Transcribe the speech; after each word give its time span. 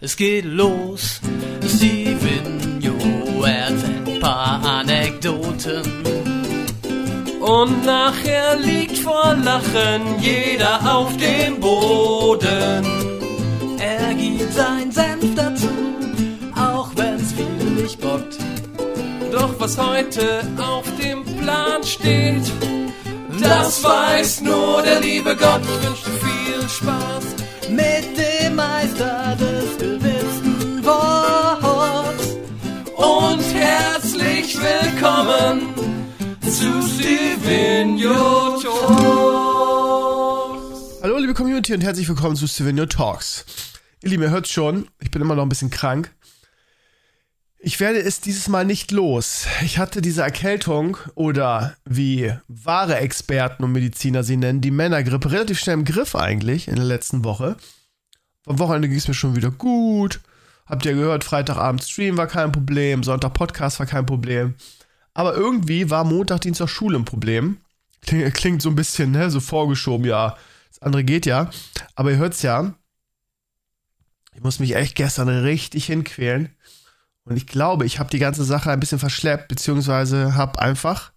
Es 0.00 0.16
geht 0.16 0.44
los, 0.44 1.20
Steven 1.66 2.58
erzählt 3.44 4.08
ein 4.08 4.20
paar 4.20 4.64
Anekdoten. 4.64 5.82
Und 7.40 7.84
nachher 7.84 8.56
liegt 8.56 8.98
vor 8.98 9.34
Lachen 9.34 10.20
jeder 10.20 10.80
auf 10.96 11.16
dem 11.16 11.58
Boden. 11.60 12.84
Er 13.78 14.14
gibt 14.14 14.52
sein 14.52 14.90
Senf 14.92 15.34
dazu, 15.34 15.68
auch 16.54 16.90
wenn's 16.96 17.32
viel 17.32 17.82
nicht 17.82 18.00
bockt. 18.00 18.38
Doch 19.32 19.54
was 19.58 19.78
heute 19.78 20.42
auf 20.58 20.84
dem 21.02 21.24
Plan 21.24 21.82
steht, 21.82 22.50
das 23.40 23.82
weiß 23.82 24.42
nur 24.42 24.82
der 24.82 25.00
liebe 25.00 25.34
Gott. 25.36 25.62
Ich 25.92 26.07
willkommen 34.68 35.74
zu 36.42 36.82
Stevenio 36.82 38.58
Talks. 38.60 39.48
Hallo 41.02 41.16
liebe 41.18 41.32
Community 41.32 41.72
und 41.72 41.82
herzlich 41.82 42.06
willkommen 42.08 42.36
zu 42.36 42.46
Stevenio 42.46 42.84
Talks. 42.86 43.46
Ihr 44.02 44.10
Lieben, 44.10 44.24
ihr 44.24 44.30
hört 44.30 44.46
schon, 44.46 44.88
ich 45.00 45.10
bin 45.10 45.22
immer 45.22 45.34
noch 45.34 45.44
ein 45.44 45.48
bisschen 45.48 45.70
krank. 45.70 46.14
Ich 47.58 47.80
werde 47.80 47.98
es 47.98 48.20
dieses 48.20 48.48
Mal 48.48 48.66
nicht 48.66 48.92
los. 48.92 49.46
Ich 49.64 49.78
hatte 49.78 50.02
diese 50.02 50.22
Erkältung 50.22 50.98
oder 51.14 51.74
wie 51.86 52.34
wahre 52.46 52.98
Experten 52.98 53.64
und 53.64 53.72
Mediziner 53.72 54.22
sie 54.22 54.36
nennen, 54.36 54.60
die 54.60 54.70
Männergrippe 54.70 55.32
relativ 55.32 55.58
schnell 55.58 55.74
im 55.74 55.84
Griff 55.84 56.14
eigentlich 56.14 56.68
in 56.68 56.76
der 56.76 56.84
letzten 56.84 57.24
Woche. 57.24 57.56
Am 58.46 58.58
Wochenende 58.58 58.88
ging 58.88 58.98
es 58.98 59.08
mir 59.08 59.14
schon 59.14 59.34
wieder 59.34 59.50
gut. 59.50 60.20
Habt 60.68 60.84
ihr 60.84 60.92
gehört, 60.92 61.24
Freitagabend 61.24 61.82
Stream 61.82 62.16
war 62.16 62.26
kein 62.26 62.52
Problem, 62.52 63.02
Sonntag 63.02 63.32
Podcast 63.32 63.78
war 63.78 63.86
kein 63.86 64.04
Problem. 64.04 64.54
Aber 65.14 65.34
irgendwie 65.34 65.90
war 65.90 66.04
Montag, 66.04 66.42
Dienstag 66.42 66.68
Schule 66.68 66.98
ein 66.98 67.04
Problem. 67.04 67.58
Klingt, 68.02 68.34
klingt 68.34 68.62
so 68.62 68.68
ein 68.68 68.76
bisschen, 68.76 69.10
ne, 69.10 69.30
so 69.30 69.40
vorgeschoben, 69.40 70.06
ja. 70.06 70.36
Das 70.70 70.82
andere 70.82 71.04
geht 71.04 71.26
ja. 71.26 71.50
Aber 71.94 72.10
ihr 72.10 72.18
hört's 72.18 72.42
ja. 72.42 72.74
Ich 74.34 74.42
muss 74.42 74.60
mich 74.60 74.76
echt 74.76 74.94
gestern 74.94 75.28
richtig 75.28 75.86
hinquälen. 75.86 76.50
Und 77.24 77.36
ich 77.36 77.46
glaube, 77.46 77.84
ich 77.84 77.98
habe 77.98 78.10
die 78.10 78.18
ganze 78.18 78.44
Sache 78.44 78.70
ein 78.70 78.80
bisschen 78.80 78.98
verschleppt, 78.98 79.48
beziehungsweise 79.48 80.34
habe 80.34 80.60
einfach, 80.60 81.12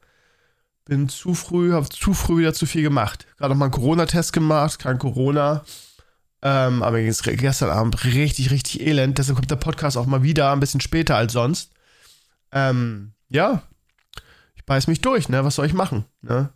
bin 0.86 1.08
zu 1.10 1.34
früh, 1.34 1.74
habe 1.74 1.88
zu 1.90 2.14
früh 2.14 2.40
wieder 2.40 2.54
zu 2.54 2.66
viel 2.66 2.82
gemacht. 2.82 3.28
Gerade 3.38 3.54
noch 3.54 3.60
mal 3.60 3.66
einen 3.66 3.74
Corona-Test 3.74 4.34
gemacht, 4.34 4.80
kein 4.80 4.98
Corona. 4.98 5.64
Ähm, 6.44 6.82
aber 6.82 7.02
gestern 7.02 7.70
Abend 7.70 8.04
richtig, 8.04 8.52
richtig 8.52 8.82
elend. 8.82 9.18
Deshalb 9.18 9.38
kommt 9.38 9.52
der 9.52 9.58
Podcast 9.58 9.96
auch 9.96 10.08
mal 10.08 10.24
wieder 10.24 10.52
ein 10.52 10.60
bisschen 10.60 10.82
später 10.82 11.16
als 11.16 11.34
sonst. 11.34 11.72
Ähm, 12.52 13.14
ja, 13.30 13.62
ich 14.56 14.66
beiß 14.66 14.88
mich 14.88 15.02
durch, 15.02 15.30
ne? 15.30 15.46
Was 15.46 15.56
soll 15.56 15.68
ich 15.68 15.74
machen, 15.74 16.06
ne? 16.22 16.50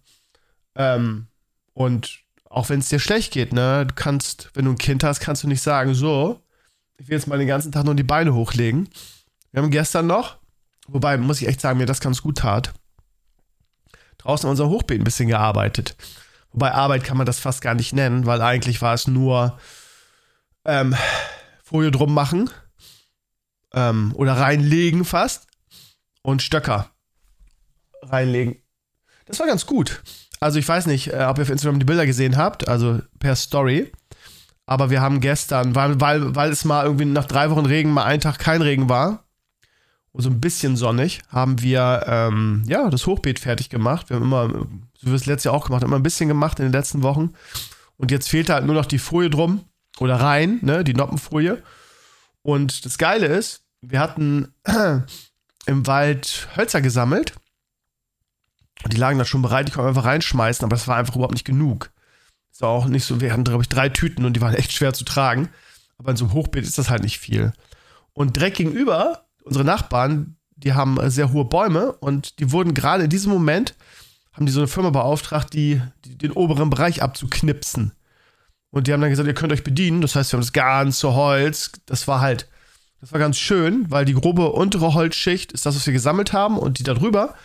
Ähm, 0.76 1.28
und 1.74 2.20
auch 2.50 2.70
wenn 2.70 2.80
es 2.80 2.90
dir 2.90 3.00
schlecht 3.00 3.32
geht, 3.34 3.54
ne? 3.54 3.86
Du 3.86 3.94
kannst, 3.94 4.50
wenn 4.54 4.66
du 4.66 4.72
ein 4.72 4.78
Kind 4.78 5.04
hast, 5.04 5.20
kannst 5.20 5.44
du 5.44 5.48
nicht 5.48 5.62
sagen, 5.62 5.94
so, 5.94 6.42
ich 6.98 7.08
will 7.08 7.18
jetzt 7.18 7.28
mal 7.28 7.38
den 7.38 7.48
ganzen 7.48 7.72
Tag 7.72 7.86
nur 7.86 7.96
die 7.96 8.04
Beine 8.04 8.34
hochlegen. 8.34 8.90
Wir 9.52 9.62
haben 9.62 9.72
gestern 9.72 10.08
noch, 10.08 10.38
wobei 10.88 11.18
muss 11.18 11.42
ich 11.42 11.48
echt 11.48 11.62
sagen, 11.62 11.78
mir 11.78 11.86
das 11.86 12.02
ganz 12.02 12.22
gut 12.22 12.40
tat, 12.40 12.74
draußen 14.18 14.48
an 14.48 14.52
unserem 14.52 14.72
Hochbeet 14.72 15.00
ein 15.00 15.06
bisschen 15.06 15.30
gearbeitet. 15.30 15.96
Wobei 16.56 16.72
Arbeit 16.72 17.04
kann 17.04 17.18
man 17.18 17.26
das 17.26 17.40
fast 17.40 17.62
gar 17.62 17.76
nicht 17.76 17.92
nennen, 17.92 18.26
weil 18.26 18.42
eigentlich 18.42 18.82
war 18.82 18.94
es 18.94 19.08
nur 19.08 19.60
ähm, 20.64 20.96
Folie 21.66 21.92
drum 21.92 22.14
machen 22.14 22.50
ähm, 23.74 24.14
oder 24.16 24.38
reinlegen 24.38 25.04
fast 25.04 25.48
und 26.22 26.42
Stöcker 26.42 26.92
reinlegen. 28.02 28.56
Das 29.26 29.38
war 29.42 29.48
ganz 29.48 29.66
gut. 29.66 30.02
Also 30.40 30.58
ich 30.58 30.66
weiß 30.66 30.86
nicht, 30.86 31.12
äh, 31.12 31.26
ob 31.28 31.40
ihr 31.40 31.42
auf 31.42 31.50
Instagram 31.50 31.80
die 31.80 31.86
Bilder 31.86 32.06
gesehen 32.06 32.38
habt, 32.38 32.70
also 32.70 33.02
per 33.20 33.36
Story. 33.36 33.92
Aber 34.66 34.90
wir 34.90 35.02
haben 35.02 35.20
gestern, 35.20 35.76
weil, 35.76 36.00
weil, 36.00 36.38
weil 36.38 36.52
es 36.52 36.64
mal 36.64 36.86
irgendwie 36.86 37.04
nach 37.04 37.26
drei 37.26 37.50
Wochen 37.50 37.66
Regen 37.66 37.92
mal 37.92 38.06
ein 38.06 38.22
Tag 38.22 38.40
kein 38.40 38.62
Regen 38.62 38.88
war, 38.88 39.25
so 40.18 40.30
ein 40.30 40.40
bisschen 40.40 40.78
sonnig, 40.78 41.22
haben 41.30 41.62
wir 41.62 42.04
ähm, 42.08 42.64
ja 42.68 42.90
das 42.90 43.06
Hochbeet 43.06 43.40
fertig 43.40 43.70
gemacht. 43.70 44.10
Wir 44.10 44.16
haben 44.16 44.24
immer, 44.24 44.50
so 44.50 44.68
wie 45.02 45.08
wir 45.08 45.16
es 45.16 45.26
letztes 45.26 45.46
Jahr 45.46 45.54
auch 45.54 45.66
gemacht 45.66 45.84
immer 45.84 45.98
ein 45.98 46.04
bisschen 46.04 46.30
gemacht 46.30 46.60
in 46.60 46.66
den 46.66 46.72
letzten 46.72 47.04
Wochen. 47.04 47.34
Und 47.98 48.12
jetzt 48.12 48.30
fehlt 48.30 48.50
halt 48.50 48.66
nur 48.66 48.76
noch 48.76 48.86
die 48.86 49.00
Folie 49.00 49.30
drum 49.30 49.66
oder 50.00 50.16
rein, 50.16 50.60
ne, 50.62 50.84
die 50.84 50.94
Noppenfolie. 50.94 51.62
Und 52.42 52.86
das 52.86 52.98
Geile 52.98 53.28
ist, 53.28 53.64
wir 53.82 54.00
hatten 54.00 54.54
im 55.66 55.88
Wald 55.88 56.48
Hölzer 56.56 56.82
gesammelt. 56.82 57.34
Und 58.84 58.94
die 58.94 58.98
lagen 58.98 59.18
da 59.18 59.26
schon 59.26 59.42
bereit, 59.42 59.68
die 59.68 59.72
konnten 59.72 59.90
einfach 59.90 60.06
reinschmeißen, 60.06 60.64
aber 60.64 60.76
das 60.76 60.88
war 60.88 60.98
einfach 60.98 61.16
überhaupt 61.16 61.34
nicht 61.34 61.46
genug. 61.46 61.92
War 62.60 62.70
auch 62.70 62.86
nicht 62.86 63.04
so, 63.04 63.20
wir 63.20 63.34
hatten, 63.34 63.44
glaube 63.44 63.64
ich, 63.64 63.70
drei 63.70 63.90
Tüten 63.90 64.24
und 64.24 64.34
die 64.34 64.42
waren 64.42 64.54
echt 64.54 64.72
schwer 64.72 64.94
zu 64.94 65.04
tragen. 65.04 65.50
Aber 65.98 66.12
in 66.12 66.18
so 66.18 66.26
einem 66.26 66.34
Hochbeet 66.34 66.64
ist 66.64 66.78
das 66.78 66.90
halt 66.90 67.04
nicht 67.04 67.20
viel. 67.20 67.54
Und 68.14 68.36
direkt 68.38 68.58
gegenüber 68.58 69.25
unsere 69.46 69.64
Nachbarn, 69.64 70.36
die 70.56 70.74
haben 70.74 70.98
sehr 71.10 71.32
hohe 71.32 71.46
Bäume 71.46 71.94
und 71.94 72.40
die 72.40 72.52
wurden 72.52 72.74
gerade 72.74 73.06
in 73.06 73.10
diesem 73.10 73.32
Moment, 73.32 73.76
haben 74.34 74.46
die 74.46 74.52
so 74.52 74.60
eine 74.60 74.68
Firma 74.68 74.90
beauftragt, 74.90 75.54
die, 75.54 75.82
die, 76.04 76.18
den 76.18 76.32
oberen 76.32 76.70
Bereich 76.70 77.02
abzuknipsen. 77.02 77.94
Und 78.72 78.88
die 78.88 78.94
haben 78.94 79.00
dann 79.00 79.10
gesagt, 79.10 79.28
ihr 79.28 79.34
könnt 79.34 79.54
euch 79.54 79.64
bedienen. 79.64 80.02
Das 80.02 80.16
heißt, 80.16 80.34
wir 80.34 80.38
haben 80.38 80.44
das 80.44 80.52
ganze 80.52 81.14
Holz. 81.14 81.72
Das 81.86 82.10
war 82.10 82.20
halt, 82.20 82.50
das 83.00 83.14
war 83.14 83.20
ganz 83.20 83.38
schön, 83.38 83.90
weil 83.90 84.04
die 84.04 84.14
grobe 84.14 84.52
untere 84.52 84.94
Holzschicht 84.94 85.54
ist 85.54 85.66
das, 85.66 85.76
was 85.76 85.86
wir 85.86 85.94
gesammelt 85.94 86.34
haben. 86.34 86.58
Und 86.58 86.80
die 86.80 86.84
da 86.84 86.94
drüber 86.94 87.36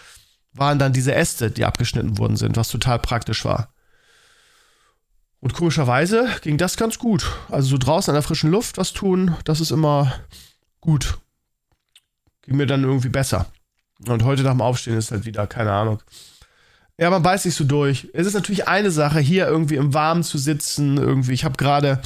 waren 0.53 0.81
dann 0.81 0.93
diese 0.93 1.15
Äste, 1.15 1.53
die 1.53 1.65
abgeschnitten 1.65 2.19
worden 2.19 2.37
sind, 2.37 2.57
was 2.57 2.69
total 2.69 2.99
praktisch 2.99 3.45
war. 3.45 3.73
Und 5.39 5.55
komischerweise 5.55 6.29
ging 6.43 6.59
das 6.59 6.77
ganz 6.77 6.99
gut. 6.99 7.31
Also 7.49 7.69
so 7.69 7.79
draußen 7.79 8.11
an 8.11 8.17
der 8.17 8.23
frischen 8.23 8.51
Luft 8.51 8.77
was 8.77 8.93
tun, 8.93 9.37
das 9.45 9.61
ist 9.61 9.71
immer 9.71 10.13
gut 10.81 11.19
ging 12.51 12.57
mir 12.57 12.67
dann 12.67 12.83
irgendwie 12.83 13.09
besser. 13.09 13.47
Und 14.09 14.25
heute 14.25 14.43
nach 14.43 14.51
dem 14.51 14.61
Aufstehen 14.61 14.99
ist 14.99 15.13
halt 15.13 15.25
wieder, 15.25 15.47
keine 15.47 15.71
Ahnung. 15.71 16.03
Ja, 16.99 17.09
man 17.09 17.23
beißt 17.23 17.45
sich 17.45 17.55
so 17.55 17.63
durch. 17.63 18.09
Es 18.13 18.27
ist 18.27 18.35
natürlich 18.35 18.67
eine 18.67 18.91
Sache, 18.91 19.21
hier 19.21 19.47
irgendwie 19.47 19.77
im 19.77 19.95
Warmen 19.95 20.25
zu 20.25 20.37
sitzen. 20.37 20.97
Irgendwie, 20.97 21.33
ich 21.33 21.45
habe 21.45 21.57
gerade 21.57 22.03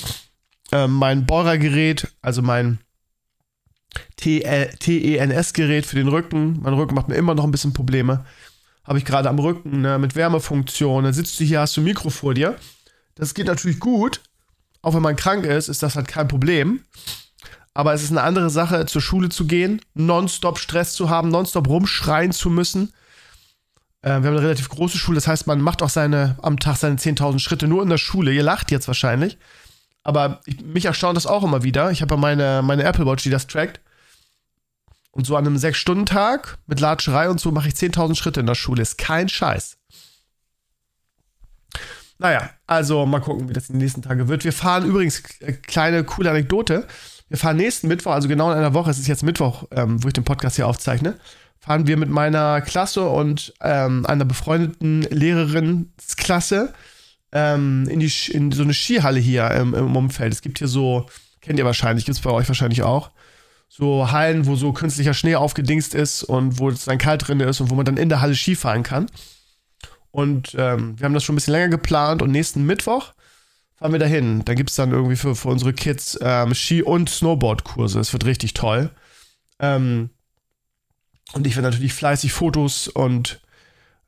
äh, 0.71 0.87
mein 0.87 1.25
Bohrergerät, 1.25 2.09
also 2.21 2.43
mein 2.43 2.79
TENS-Gerät 4.17 5.87
für 5.87 5.97
den 5.97 6.09
Rücken. 6.09 6.61
Mein 6.61 6.75
Rücken 6.75 6.95
macht 6.95 7.09
mir 7.09 7.17
immer 7.17 7.35
noch 7.35 7.45
ein 7.45 7.51
bisschen 7.51 7.73
Probleme. 7.73 8.27
Habe 8.85 8.99
ich 8.99 9.07
gerade 9.07 9.31
am 9.31 9.39
Rücken 9.39 9.81
ne, 9.81 9.99
mit 9.99 10.15
Wärmefunktion. 10.15 11.05
Dann 11.05 11.15
sitzt 11.15 11.41
du 11.41 11.45
hier, 11.45 11.61
hast 11.61 11.75
du 11.79 11.81
ein 11.81 11.85
Mikro 11.85 12.11
vor 12.11 12.35
dir. 12.35 12.57
Das 13.15 13.33
geht 13.33 13.47
natürlich 13.47 13.81
gut. 13.81 14.21
Auch 14.83 14.95
wenn 14.95 15.03
man 15.03 15.17
krank 15.17 15.47
ist, 15.47 15.69
ist 15.69 15.83
das 15.83 15.97
halt 15.97 16.07
kein 16.07 16.29
Problem. 16.29 16.85
Aber 17.75 17.93
es 17.93 18.03
ist 18.05 18.13
eine 18.13 18.23
andere 18.23 18.51
Sache, 18.51 18.87
zur 18.87 19.03
Schule 19.03 19.29
zu 19.29 19.47
gehen, 19.47 19.81
nonstop 19.95 20.59
Stress 20.59 20.95
zu 20.95 21.11
haben, 21.11 21.29
nonstop 21.29 21.69
rumschreien 21.69 22.31
zu 22.31 22.49
müssen. 22.49 22.93
Äh, 24.03 24.09
wir 24.09 24.15
haben 24.15 24.27
eine 24.37 24.43
relativ 24.43 24.69
große 24.69 24.97
Schule, 24.97 25.17
das 25.17 25.27
heißt, 25.27 25.49
man 25.49 25.61
macht 25.61 25.83
auch 25.83 25.89
seine, 25.89 26.37
am 26.41 26.61
Tag 26.61 26.77
seine 26.77 26.97
10.000 26.97 27.41
Schritte 27.41 27.67
nur 27.67 27.83
in 27.83 27.89
der 27.89 27.99
Schule. 27.99 28.33
Ihr 28.33 28.45
lacht 28.45 28.71
jetzt 28.71 28.87
wahrscheinlich. 28.87 29.39
Aber 30.05 30.41
ich, 30.47 30.63
mich 30.63 30.85
erstaunt 30.85 31.17
das 31.17 31.27
auch 31.27 31.43
immer 31.43 31.65
wieder. 31.65 31.91
Ich 31.91 32.01
habe 32.01 32.15
ja 32.15 32.21
meine, 32.21 32.63
meine 32.63 32.85
Apple 32.85 33.07
Watch, 33.07 33.25
die 33.25 33.31
das 33.31 33.49
trackt. 33.49 33.81
Und 35.11 35.27
so 35.27 35.37
an 35.37 35.47
einem 35.47 35.57
6-Stunden-Tag 35.57 36.59
mit 36.67 36.81
Latscherei 36.81 37.29
und 37.29 37.41
so 37.41 37.51
mache 37.51 37.69
ich 37.69 37.75
10.000 37.75 38.15
Schritte 38.15 38.41
in 38.41 38.47
der 38.47 38.55
Schule. 38.55 38.83
Ist 38.83 38.99
kein 38.99 39.29
Scheiß. 39.29 39.79
Naja, 42.19 42.51
also 42.67 43.07
mal 43.07 43.21
gucken, 43.21 43.49
wie 43.49 43.53
das 43.53 43.69
in 43.69 43.75
den 43.75 43.83
nächsten 43.83 44.03
Tagen 44.03 44.29
wird. 44.29 44.45
Wir 44.45 44.53
fahren 44.53 44.85
übrigens, 44.85 45.23
äh, 45.41 45.53
kleine 45.53 46.05
coole 46.05 46.31
Anekdote. 46.31 46.87
Fahren 47.37 47.57
nächsten 47.57 47.89
Mittwoch, 47.89 48.13
also 48.13 48.29
genau 48.29 48.51
in 48.51 48.59
einer 48.59 48.75
Woche, 48.75 48.91
es 48.91 48.99
ist 48.99 49.09
jetzt 49.09 49.23
Mittwoch, 49.23 49.65
ähm, 49.71 50.03
wo 50.03 50.09
ich 50.09 50.15
den 50.15 50.25
Podcast 50.25 50.57
hier 50.57 50.67
aufzeichne, 50.67 51.19
fahren 51.59 51.87
wir 51.87 51.97
mit 51.97 52.11
meiner 52.11 52.61
Klasse 52.61 53.09
und 53.09 53.55
ähm, 53.61 54.05
einer 54.07 54.25
befreundeten 54.25 55.03
Lehrerinsklasse 55.03 56.75
ähm, 57.33 57.89
in, 57.89 58.01
die, 58.01 58.13
in 58.31 58.53
so 58.53 58.63
eine 58.63 58.75
Skihalle 58.75 59.19
hier 59.19 59.51
im, 59.51 59.75
im 59.75 59.97
Umfeld. 59.97 60.33
Es 60.33 60.43
gibt 60.43 60.59
hier 60.59 60.69
so, 60.69 61.07
kennt 61.41 61.59
ihr 61.59 61.65
wahrscheinlich, 61.65 62.05
gibt 62.05 62.19
es 62.19 62.23
bei 62.23 62.31
euch 62.31 62.49
wahrscheinlich 62.49 62.83
auch, 62.83 63.11
so 63.69 64.13
Hallen, 64.13 64.47
wo 64.47 64.57
so 64.57 64.73
künstlicher 64.73 65.15
Schnee 65.15 65.37
aufgedingst 65.37 65.95
ist 65.95 66.23
und 66.23 66.59
wo 66.59 66.69
es 66.69 66.85
dann 66.85 66.99
kalt 66.99 67.27
drin 67.27 67.41
ist 67.41 67.61
und 67.61 67.71
wo 67.71 67.75
man 67.75 67.85
dann 67.85 67.97
in 67.97 68.09
der 68.09 68.21
Halle 68.21 68.35
Ski 68.35 68.55
fahren 68.55 68.83
kann. 68.83 69.07
Und 70.11 70.55
ähm, 70.57 70.99
wir 70.99 71.07
haben 71.07 71.15
das 71.15 71.25
schon 71.25 71.35
ein 71.35 71.37
bisschen 71.37 71.53
länger 71.53 71.69
geplant 71.69 72.23
und 72.23 72.31
nächsten 72.31 72.65
Mittwoch 72.67 73.15
fahren 73.77 73.93
wir 73.93 73.99
dahin. 73.99 74.45
Da 74.45 74.55
gibt 74.55 74.71
es 74.71 74.77
dann 74.77 74.93
irgendwie 74.93 75.17
für, 75.17 75.35
für 75.35 75.49
unsere 75.49 75.73
Kids 75.73 76.19
ähm, 76.21 76.55
Ski- 76.55 76.83
und 76.83 77.11
Snowboard-Kurse. 77.11 78.01
Es 78.01 78.13
wird 78.13 78.25
richtig 78.25 78.55
toll. 78.55 78.91
Ähm, 79.59 80.11
und 81.33 81.47
ich 81.47 81.57
werde 81.57 81.71
natürlich 81.71 81.93
fleißig 81.93 82.33
Fotos 82.33 82.89
und 82.89 83.41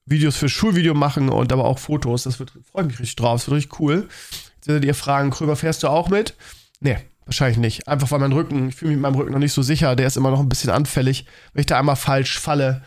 Videos 0.04 0.36
für 0.36 0.48
Schulvideo 0.48 0.94
machen 0.94 1.28
und 1.28 1.52
aber 1.52 1.64
auch 1.64 1.78
Fotos. 1.78 2.22
Das 2.22 2.38
wird, 2.38 2.52
freue 2.70 2.84
mich 2.84 2.98
richtig 3.00 3.16
drauf. 3.16 3.40
Das 3.40 3.48
wird 3.48 3.56
richtig 3.56 3.80
cool. 3.80 4.08
Jetzt 4.56 4.68
werdet 4.68 4.84
ihr 4.84 4.94
fragen, 4.94 5.30
Krömer, 5.30 5.56
fährst 5.56 5.82
du 5.82 5.88
auch 5.88 6.08
mit? 6.08 6.34
Nee, 6.80 6.98
wahrscheinlich 7.24 7.58
nicht. 7.58 7.88
Einfach 7.88 8.10
weil 8.10 8.20
mein 8.20 8.32
Rücken, 8.32 8.68
ich 8.68 8.76
fühle 8.76 8.90
mich 8.90 8.96
mit 8.96 9.02
meinem 9.02 9.16
Rücken 9.16 9.32
noch 9.32 9.40
nicht 9.40 9.52
so 9.52 9.62
sicher, 9.62 9.96
der 9.96 10.06
ist 10.06 10.16
immer 10.16 10.30
noch 10.30 10.40
ein 10.40 10.48
bisschen 10.48 10.70
anfällig, 10.70 11.26
wenn 11.52 11.60
ich 11.60 11.66
da 11.66 11.78
einmal 11.78 11.96
falsch 11.96 12.38
falle. 12.38 12.82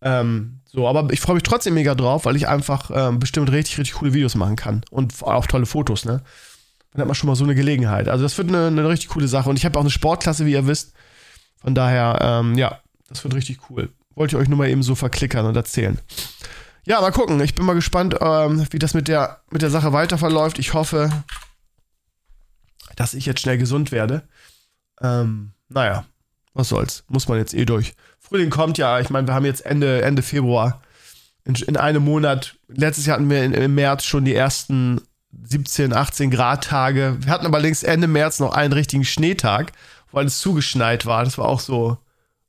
Ähm, 0.00 0.60
so, 0.64 0.86
aber 0.86 1.12
ich 1.12 1.20
freue 1.20 1.34
mich 1.34 1.42
trotzdem 1.42 1.74
mega 1.74 1.94
drauf, 1.94 2.24
weil 2.24 2.36
ich 2.36 2.48
einfach 2.48 2.90
ähm, 2.94 3.18
bestimmt 3.18 3.50
richtig, 3.50 3.78
richtig 3.78 3.96
coole 3.96 4.14
Videos 4.14 4.34
machen 4.34 4.56
kann. 4.56 4.82
Und 4.90 5.22
auch 5.22 5.46
tolle 5.46 5.66
Fotos, 5.66 6.04
ne? 6.04 6.22
Dann 6.92 7.02
hat 7.02 7.08
man 7.08 7.14
schon 7.14 7.28
mal 7.28 7.36
so 7.36 7.44
eine 7.44 7.54
Gelegenheit. 7.54 8.08
Also, 8.08 8.24
das 8.24 8.38
wird 8.38 8.48
eine, 8.48 8.68
eine 8.68 8.88
richtig 8.88 9.10
coole 9.10 9.28
Sache. 9.28 9.50
Und 9.50 9.56
ich 9.56 9.64
habe 9.64 9.78
auch 9.78 9.82
eine 9.82 9.90
Sportklasse, 9.90 10.46
wie 10.46 10.52
ihr 10.52 10.66
wisst. 10.66 10.94
Von 11.60 11.74
daher, 11.74 12.18
ähm, 12.20 12.56
ja, 12.56 12.80
das 13.08 13.24
wird 13.24 13.34
richtig 13.34 13.58
cool. 13.70 13.90
Wollte 14.14 14.36
ich 14.36 14.42
euch 14.42 14.48
nur 14.48 14.58
mal 14.58 14.68
eben 14.68 14.82
so 14.82 14.94
verklickern 14.94 15.46
und 15.46 15.56
erzählen. 15.56 15.98
Ja, 16.84 17.00
mal 17.00 17.12
gucken. 17.12 17.40
Ich 17.40 17.54
bin 17.54 17.66
mal 17.66 17.74
gespannt, 17.74 18.16
ähm, 18.20 18.66
wie 18.70 18.78
das 18.78 18.94
mit 18.94 19.08
der, 19.08 19.42
mit 19.50 19.62
der 19.62 19.70
Sache 19.70 19.92
weiter 19.92 20.16
verläuft. 20.16 20.58
Ich 20.58 20.72
hoffe, 20.74 21.10
dass 22.96 23.14
ich 23.14 23.26
jetzt 23.26 23.40
schnell 23.40 23.58
gesund 23.58 23.92
werde. 23.92 24.26
Ähm, 25.02 25.52
naja, 25.68 26.04
was 26.58 26.68
soll's. 26.68 27.04
Muss 27.08 27.28
man 27.28 27.38
jetzt 27.38 27.54
eh 27.54 27.64
durch. 27.64 27.94
Frühling 28.18 28.50
kommt 28.50 28.78
ja, 28.78 28.98
ich 28.98 29.10
meine, 29.10 29.28
wir 29.28 29.34
haben 29.34 29.44
jetzt 29.44 29.64
Ende, 29.64 30.02
Ende 30.02 30.22
Februar. 30.22 30.82
In, 31.44 31.54
in 31.54 31.76
einem 31.76 32.04
Monat, 32.04 32.56
letztes 32.66 33.06
Jahr 33.06 33.16
hatten 33.16 33.30
wir 33.30 33.44
in, 33.44 33.54
im 33.54 33.74
März 33.76 34.04
schon 34.04 34.24
die 34.24 34.34
ersten 34.34 35.00
17, 35.44 35.92
18 35.94 36.30
Grad 36.30 36.64
Tage. 36.64 37.16
Wir 37.20 37.32
hatten 37.32 37.46
allerdings 37.46 37.84
Ende 37.84 38.08
März 38.08 38.40
noch 38.40 38.52
einen 38.52 38.72
richtigen 38.72 39.04
Schneetag, 39.04 39.72
weil 40.10 40.26
es 40.26 40.40
zugeschneit 40.40 41.06
war. 41.06 41.24
Das 41.24 41.38
war 41.38 41.46
auch 41.46 41.60
so 41.60 41.96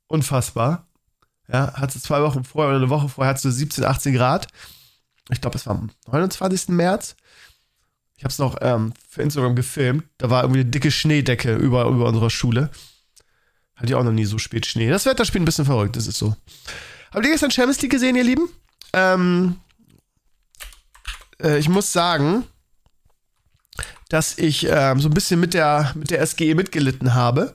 unfassbar. 0.08 0.86
Ja, 1.50 1.72
hat 1.74 1.94
es 1.94 2.02
zwei 2.02 2.20
Wochen 2.22 2.42
vorher 2.42 2.70
oder 2.70 2.78
eine 2.78 2.90
Woche 2.90 3.08
vorher 3.08 3.30
hat 3.30 3.36
es 3.36 3.42
so 3.42 3.50
17, 3.50 3.84
18 3.84 4.12
Grad. 4.12 4.48
Ich 5.30 5.40
glaube, 5.40 5.56
es 5.56 5.66
war 5.66 5.76
am 5.76 5.90
29. 6.10 6.68
März. 6.70 7.14
Ich 8.16 8.24
habe 8.24 8.32
es 8.32 8.38
noch 8.38 8.56
ähm, 8.60 8.92
für 9.08 9.22
Instagram 9.22 9.54
gefilmt. 9.54 10.04
Da 10.18 10.30
war 10.30 10.42
irgendwie 10.42 10.60
eine 10.60 10.70
dicke 10.70 10.90
Schneedecke 10.90 11.54
über, 11.54 11.84
über 11.86 12.06
unserer 12.06 12.30
Schule. 12.30 12.70
Hatte 13.80 13.86
ich 13.86 13.94
auch 13.94 14.04
noch 14.04 14.12
nie 14.12 14.26
so 14.26 14.36
spät 14.36 14.66
Schnee. 14.66 14.90
Das 14.90 15.06
Wetter 15.06 15.24
spielt 15.24 15.40
ein 15.40 15.46
bisschen 15.46 15.64
verrückt, 15.64 15.96
das 15.96 16.06
ist 16.06 16.18
so. 16.18 16.36
Habt 17.12 17.24
ihr 17.24 17.32
gestern 17.32 17.50
Champions 17.50 17.80
League 17.80 17.90
gesehen, 17.90 18.14
ihr 18.14 18.24
Lieben? 18.24 18.50
Ähm, 18.92 19.56
äh, 21.42 21.58
ich 21.58 21.70
muss 21.70 21.90
sagen, 21.90 22.44
dass 24.10 24.36
ich 24.36 24.66
ähm, 24.68 25.00
so 25.00 25.08
ein 25.08 25.14
bisschen 25.14 25.40
mit 25.40 25.54
der, 25.54 25.92
mit 25.94 26.10
der 26.10 26.26
SGE 26.26 26.54
mitgelitten 26.54 27.14
habe, 27.14 27.54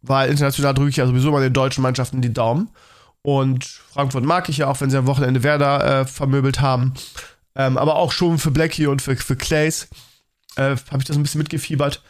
weil 0.00 0.30
international 0.30 0.74
drücke 0.74 0.90
ich 0.90 0.96
ja 0.96 1.06
sowieso 1.06 1.30
mal 1.30 1.42
den 1.42 1.52
deutschen 1.52 1.82
Mannschaften 1.82 2.22
die 2.22 2.32
Daumen. 2.32 2.68
Und 3.22 3.64
Frankfurt 3.64 4.24
mag 4.24 4.48
ich 4.48 4.56
ja 4.56 4.66
auch, 4.66 4.80
wenn 4.80 4.90
sie 4.90 4.98
am 4.98 5.06
Wochenende 5.06 5.44
Werder 5.44 6.00
äh, 6.00 6.04
vermöbelt 6.06 6.60
haben. 6.60 6.94
Ähm, 7.54 7.78
aber 7.78 7.94
auch 7.94 8.10
schon 8.10 8.40
für 8.40 8.50
Blackie 8.50 8.88
und 8.88 9.00
für, 9.00 9.14
für 9.14 9.36
Clays 9.36 9.86
äh, 10.56 10.74
habe 10.90 10.98
ich 10.98 11.04
das 11.04 11.16
ein 11.16 11.22
bisschen 11.22 11.38
mitgefiebert. 11.38 12.02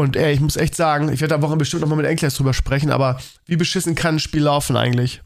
Und 0.00 0.16
ey, 0.16 0.32
ich 0.32 0.40
muss 0.40 0.56
echt 0.56 0.74
sagen, 0.74 1.12
ich 1.12 1.20
werde 1.20 1.34
da 1.34 1.42
Woche 1.42 1.56
bestimmt 1.56 1.82
nochmal 1.82 1.98
mit 1.98 2.06
Enkles 2.06 2.34
drüber 2.34 2.54
sprechen, 2.54 2.90
aber 2.90 3.20
wie 3.44 3.56
beschissen 3.56 3.94
kann 3.94 4.16
ein 4.16 4.18
Spiel 4.18 4.42
laufen 4.42 4.76
eigentlich? 4.76 5.20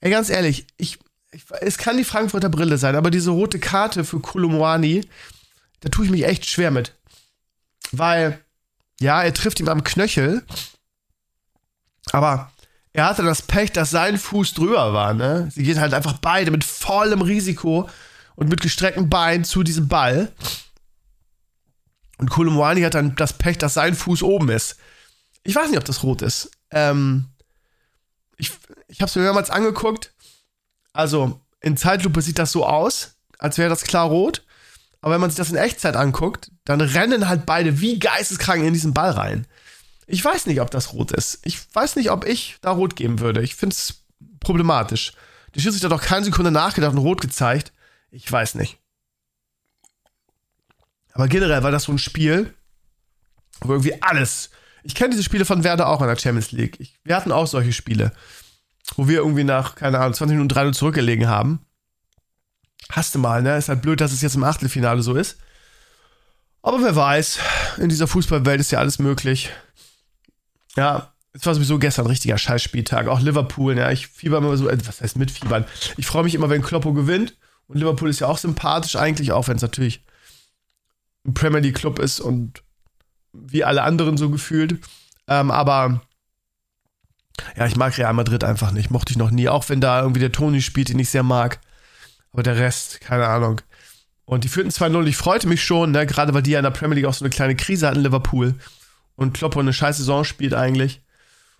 Ey, 0.00 0.10
ganz 0.10 0.28
ehrlich, 0.28 0.66
ich, 0.76 0.98
ich, 1.30 1.44
es 1.60 1.78
kann 1.78 1.96
die 1.96 2.04
Frankfurter 2.04 2.50
Brille 2.50 2.76
sein, 2.76 2.94
aber 2.94 3.10
diese 3.10 3.30
rote 3.30 3.58
Karte 3.58 4.04
für 4.04 4.20
Kulumwani, 4.20 5.08
da 5.80 5.88
tue 5.88 6.04
ich 6.04 6.10
mich 6.10 6.26
echt 6.26 6.44
schwer 6.46 6.70
mit. 6.70 6.94
Weil, 7.90 8.38
ja, 9.00 9.22
er 9.22 9.32
trifft 9.32 9.60
ihm 9.60 9.68
am 9.68 9.82
Knöchel, 9.82 10.42
aber 12.10 12.52
er 12.92 13.06
hatte 13.06 13.22
das 13.22 13.40
Pech, 13.40 13.72
dass 13.72 13.90
sein 13.90 14.18
Fuß 14.18 14.52
drüber 14.52 14.92
war, 14.92 15.14
ne? 15.14 15.48
Sie 15.54 15.62
gehen 15.62 15.80
halt 15.80 15.94
einfach 15.94 16.18
beide 16.18 16.50
mit 16.50 16.64
vollem 16.64 17.22
Risiko 17.22 17.88
und 18.34 18.50
mit 18.50 18.60
gestrecktem 18.60 19.08
Bein 19.08 19.44
zu 19.44 19.62
diesem 19.62 19.88
Ball. 19.88 20.30
Und 22.18 22.30
Kolumwani 22.30 22.82
hat 22.82 22.94
dann 22.94 23.14
das 23.16 23.32
Pech, 23.32 23.58
dass 23.58 23.74
sein 23.74 23.94
Fuß 23.94 24.22
oben 24.22 24.48
ist. 24.48 24.76
Ich 25.42 25.54
weiß 25.54 25.70
nicht, 25.70 25.78
ob 25.78 25.84
das 25.84 26.02
rot 26.02 26.22
ist. 26.22 26.50
Ähm, 26.70 27.26
ich 28.36 28.52
ich 28.88 29.00
habe 29.00 29.08
es 29.08 29.16
mir 29.16 29.22
mehrmals 29.22 29.50
angeguckt. 29.50 30.12
Also 30.92 31.40
in 31.60 31.76
Zeitlupe 31.76 32.20
sieht 32.20 32.38
das 32.38 32.52
so 32.52 32.66
aus, 32.66 33.16
als 33.38 33.58
wäre 33.58 33.70
das 33.70 33.84
klar 33.84 34.06
rot. 34.06 34.44
Aber 35.00 35.14
wenn 35.14 35.20
man 35.20 35.30
sich 35.30 35.38
das 35.38 35.50
in 35.50 35.56
Echtzeit 35.56 35.96
anguckt, 35.96 36.50
dann 36.64 36.80
rennen 36.80 37.28
halt 37.28 37.46
beide 37.46 37.80
wie 37.80 37.98
geisteskrank 37.98 38.62
in 38.62 38.72
diesen 38.72 38.94
Ball 38.94 39.10
rein. 39.10 39.46
Ich 40.06 40.24
weiß 40.24 40.46
nicht, 40.46 40.60
ob 40.60 40.70
das 40.70 40.92
rot 40.92 41.10
ist. 41.12 41.40
Ich 41.44 41.58
weiß 41.74 41.96
nicht, 41.96 42.10
ob 42.10 42.24
ich 42.24 42.56
da 42.60 42.70
rot 42.70 42.96
geben 42.96 43.18
würde. 43.18 43.42
Ich 43.42 43.54
finde 43.54 43.74
es 43.74 44.04
problematisch. 44.40 45.12
Die 45.54 45.60
Schiedsrichter 45.60 45.88
hat 45.88 45.98
doch 45.98 46.06
keine 46.06 46.24
Sekunde 46.24 46.50
nachgedacht 46.50 46.92
und 46.92 46.98
rot 46.98 47.20
gezeigt. 47.20 47.72
Ich 48.10 48.30
weiß 48.30 48.54
nicht. 48.56 48.78
Aber 51.12 51.28
generell 51.28 51.62
war 51.62 51.70
das 51.70 51.84
so 51.84 51.92
ein 51.92 51.98
Spiel, 51.98 52.54
wo 53.60 53.72
irgendwie 53.72 54.02
alles. 54.02 54.50
Ich 54.82 54.94
kenne 54.94 55.10
diese 55.10 55.22
Spiele 55.22 55.44
von 55.44 55.64
Werder 55.64 55.88
auch 55.88 56.00
in 56.00 56.08
der 56.08 56.16
Champions 56.16 56.52
League. 56.52 56.80
Ich, 56.80 56.98
wir 57.04 57.14
hatten 57.14 57.32
auch 57.32 57.46
solche 57.46 57.72
Spiele, 57.72 58.12
wo 58.96 59.08
wir 59.08 59.18
irgendwie 59.18 59.44
nach, 59.44 59.74
keine 59.76 59.98
Ahnung, 59.98 60.14
20 60.14 60.36
Minuten 60.36 60.48
3 60.48 60.70
zurückgelegen 60.72 61.28
haben. 61.28 61.64
Hast 62.90 63.14
du 63.14 63.18
mal, 63.18 63.42
ne? 63.42 63.56
Ist 63.56 63.68
halt 63.68 63.82
blöd, 63.82 64.00
dass 64.00 64.12
es 64.12 64.22
jetzt 64.22 64.34
im 64.34 64.44
Achtelfinale 64.44 65.02
so 65.02 65.14
ist. 65.14 65.38
Aber 66.62 66.82
wer 66.82 66.94
weiß, 66.94 67.38
in 67.78 67.88
dieser 67.88 68.06
Fußballwelt 68.06 68.60
ist 68.60 68.72
ja 68.72 68.78
alles 68.78 68.98
möglich. 68.98 69.50
Ja, 70.76 71.12
es 71.32 71.46
war 71.46 71.54
sowieso 71.54 71.78
gestern 71.78 72.06
ein 72.06 72.10
richtiger 72.10 72.38
Scheißspieltag. 72.38 73.08
Auch 73.08 73.20
Liverpool, 73.20 73.76
ja, 73.76 73.90
ich 73.90 74.08
fieber 74.08 74.38
immer 74.38 74.56
so, 74.56 74.68
äh, 74.68 74.78
was 74.86 75.00
heißt 75.00 75.16
mitfiebern? 75.16 75.64
Ich 75.96 76.06
freue 76.06 76.24
mich 76.24 76.34
immer, 76.34 76.50
wenn 76.50 76.62
Kloppo 76.62 76.92
gewinnt. 76.92 77.36
Und 77.66 77.78
Liverpool 77.78 78.10
ist 78.10 78.20
ja 78.20 78.26
auch 78.26 78.38
sympathisch 78.38 78.96
eigentlich, 78.96 79.32
auch 79.32 79.48
wenn 79.48 79.56
es 79.56 79.62
natürlich 79.62 80.04
ein 81.26 81.34
Premier 81.34 81.60
League 81.60 81.76
Club 81.76 81.98
ist 81.98 82.20
und 82.20 82.62
wie 83.32 83.64
alle 83.64 83.82
anderen 83.82 84.16
so 84.16 84.30
gefühlt. 84.30 84.78
Ähm, 85.28 85.50
aber 85.50 86.00
ja, 87.56 87.66
ich 87.66 87.76
mag 87.76 87.96
Real 87.96 88.12
Madrid 88.12 88.44
einfach 88.44 88.72
nicht. 88.72 88.90
Mochte 88.90 89.12
ich 89.12 89.18
noch 89.18 89.30
nie, 89.30 89.48
auch 89.48 89.68
wenn 89.68 89.80
da 89.80 90.00
irgendwie 90.00 90.20
der 90.20 90.32
Toni 90.32 90.60
spielt, 90.60 90.88
den 90.88 90.98
ich 90.98 91.10
sehr 91.10 91.22
mag. 91.22 91.60
Aber 92.32 92.42
der 92.42 92.56
Rest, 92.56 93.00
keine 93.00 93.26
Ahnung. 93.26 93.60
Und 94.24 94.44
die 94.44 94.48
führten 94.48 94.70
2-0. 94.70 95.06
Ich 95.06 95.16
freute 95.16 95.48
mich 95.48 95.62
schon, 95.64 95.90
ne? 95.92 96.06
gerade 96.06 96.32
weil 96.34 96.42
die 96.42 96.52
ja 96.52 96.58
in 96.58 96.64
der 96.64 96.70
Premier 96.70 96.96
League 96.96 97.06
auch 97.06 97.14
so 97.14 97.24
eine 97.24 97.30
kleine 97.30 97.56
Krise 97.56 97.88
hatten, 97.88 98.00
Liverpool. 98.00 98.54
Und 99.16 99.34
Kloppo 99.34 99.60
eine 99.60 99.72
scheiß 99.72 99.98
Saison 99.98 100.24
spielt 100.24 100.54
eigentlich. 100.54 101.02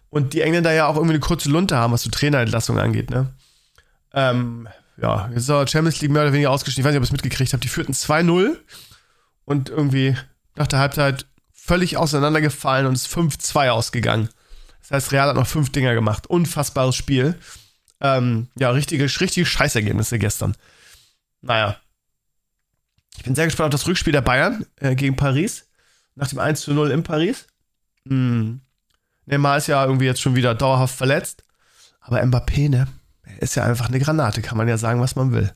Und 0.08 0.32
die 0.34 0.42
Engländer 0.42 0.72
ja 0.72 0.86
auch 0.86 0.96
irgendwie 0.96 1.14
eine 1.14 1.20
kurze 1.20 1.50
Lunte 1.50 1.76
haben, 1.76 1.92
was 1.92 2.02
so 2.02 2.10
Trainerentlassung 2.10 2.78
angeht, 2.78 3.10
ne? 3.10 3.32
Ähm, 4.12 4.68
ja, 5.00 5.28
jetzt 5.28 5.44
ist 5.44 5.50
aber 5.50 5.66
Champions 5.66 6.00
League 6.02 6.10
mehr 6.10 6.22
oder 6.22 6.32
weniger 6.32 6.50
ausgestiegen. 6.50 6.82
Ich 6.82 6.86
weiß 6.86 6.92
nicht, 6.92 6.98
ob 6.98 7.02
ihr 7.02 7.06
es 7.06 7.12
mitgekriegt 7.12 7.52
habt. 7.52 7.64
Die 7.64 7.68
führten 7.68 7.92
2-0 7.92 8.56
und 9.44 9.68
irgendwie 9.68 10.16
nach 10.56 10.66
der 10.66 10.78
Halbzeit 10.78 11.26
völlig 11.52 11.96
auseinandergefallen 11.96 12.86
und 12.86 12.94
ist 12.94 13.06
5-2 13.06 13.70
ausgegangen. 13.70 14.28
Das 14.80 14.90
heißt, 14.90 15.12
Real 15.12 15.28
hat 15.28 15.36
noch 15.36 15.46
fünf 15.46 15.70
Dinger 15.70 15.94
gemacht. 15.94 16.26
Unfassbares 16.26 16.96
Spiel. 16.96 17.38
Ähm, 18.00 18.48
ja, 18.58 18.70
richtige, 18.70 19.04
richtige 19.04 19.46
Scheißergebnisse 19.46 20.18
gestern. 20.18 20.56
Naja. 21.40 21.76
Ich 23.16 23.22
bin 23.22 23.34
sehr 23.34 23.44
gespannt 23.44 23.72
auf 23.72 23.80
das 23.80 23.86
Rückspiel 23.86 24.12
der 24.12 24.22
Bayern 24.22 24.66
äh, 24.80 24.96
gegen 24.96 25.16
Paris. 25.16 25.68
Nach 26.16 26.28
dem 26.28 26.40
1 26.40 26.66
0 26.66 26.90
in 26.90 27.04
Paris. 27.04 27.46
Hm. 28.08 28.60
Neymar 29.26 29.58
ist 29.58 29.68
ja 29.68 29.84
irgendwie 29.84 30.06
jetzt 30.06 30.20
schon 30.20 30.34
wieder 30.34 30.54
dauerhaft 30.54 30.96
verletzt. 30.96 31.44
Aber 32.00 32.20
Mbappé, 32.20 32.68
ne? 32.68 32.88
Ist 33.38 33.54
ja 33.54 33.64
einfach 33.64 33.88
eine 33.88 34.00
Granate, 34.00 34.42
kann 34.42 34.58
man 34.58 34.68
ja 34.68 34.76
sagen, 34.76 35.00
was 35.00 35.14
man 35.14 35.32
will. 35.32 35.52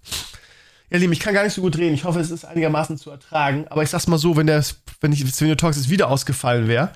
Ja, 0.90 0.98
Lieben, 0.98 1.12
ich 1.12 1.20
kann 1.20 1.34
gar 1.34 1.42
nicht 1.42 1.54
so 1.54 1.62
gut 1.62 1.76
reden. 1.76 1.94
Ich 1.94 2.04
hoffe, 2.04 2.20
es 2.20 2.30
ist 2.30 2.44
einigermaßen 2.44 2.96
zu 2.96 3.10
ertragen. 3.10 3.66
Aber 3.68 3.82
ich 3.82 3.90
sag's 3.90 4.06
mal 4.06 4.18
so, 4.18 4.36
wenn 4.36 4.46
der, 4.46 4.64
wenn 5.00 5.12
ich 5.12 5.24
Talks 5.56 5.76
jetzt 5.76 5.90
wieder 5.90 6.08
ausgefallen 6.08 6.68
wäre, 6.68 6.92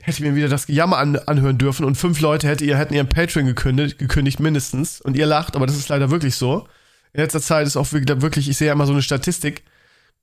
hätte 0.00 0.18
ich 0.18 0.20
mir 0.20 0.34
wieder 0.34 0.48
das 0.48 0.66
Gejammer 0.66 0.98
an, 0.98 1.16
anhören 1.16 1.58
dürfen 1.58 1.84
und 1.84 1.96
fünf 1.96 2.20
Leute 2.20 2.48
hätte 2.48 2.64
ihr, 2.64 2.76
hätten 2.76 2.94
ihren 2.94 3.08
Patreon 3.08 3.46
gekündigt, 3.46 3.98
gekündigt 3.98 4.40
mindestens. 4.40 5.00
Und 5.00 5.16
ihr 5.16 5.26
lacht, 5.26 5.56
aber 5.56 5.66
das 5.66 5.76
ist 5.76 5.88
leider 5.88 6.10
wirklich 6.10 6.34
so. 6.34 6.66
In 7.12 7.20
letzter 7.20 7.40
Zeit 7.40 7.66
ist 7.66 7.76
auch 7.76 7.92
wirklich, 7.92 8.48
ich 8.48 8.56
sehe 8.56 8.68
ja 8.68 8.72
immer 8.72 8.86
so 8.86 8.92
eine 8.92 9.02
Statistik. 9.02 9.62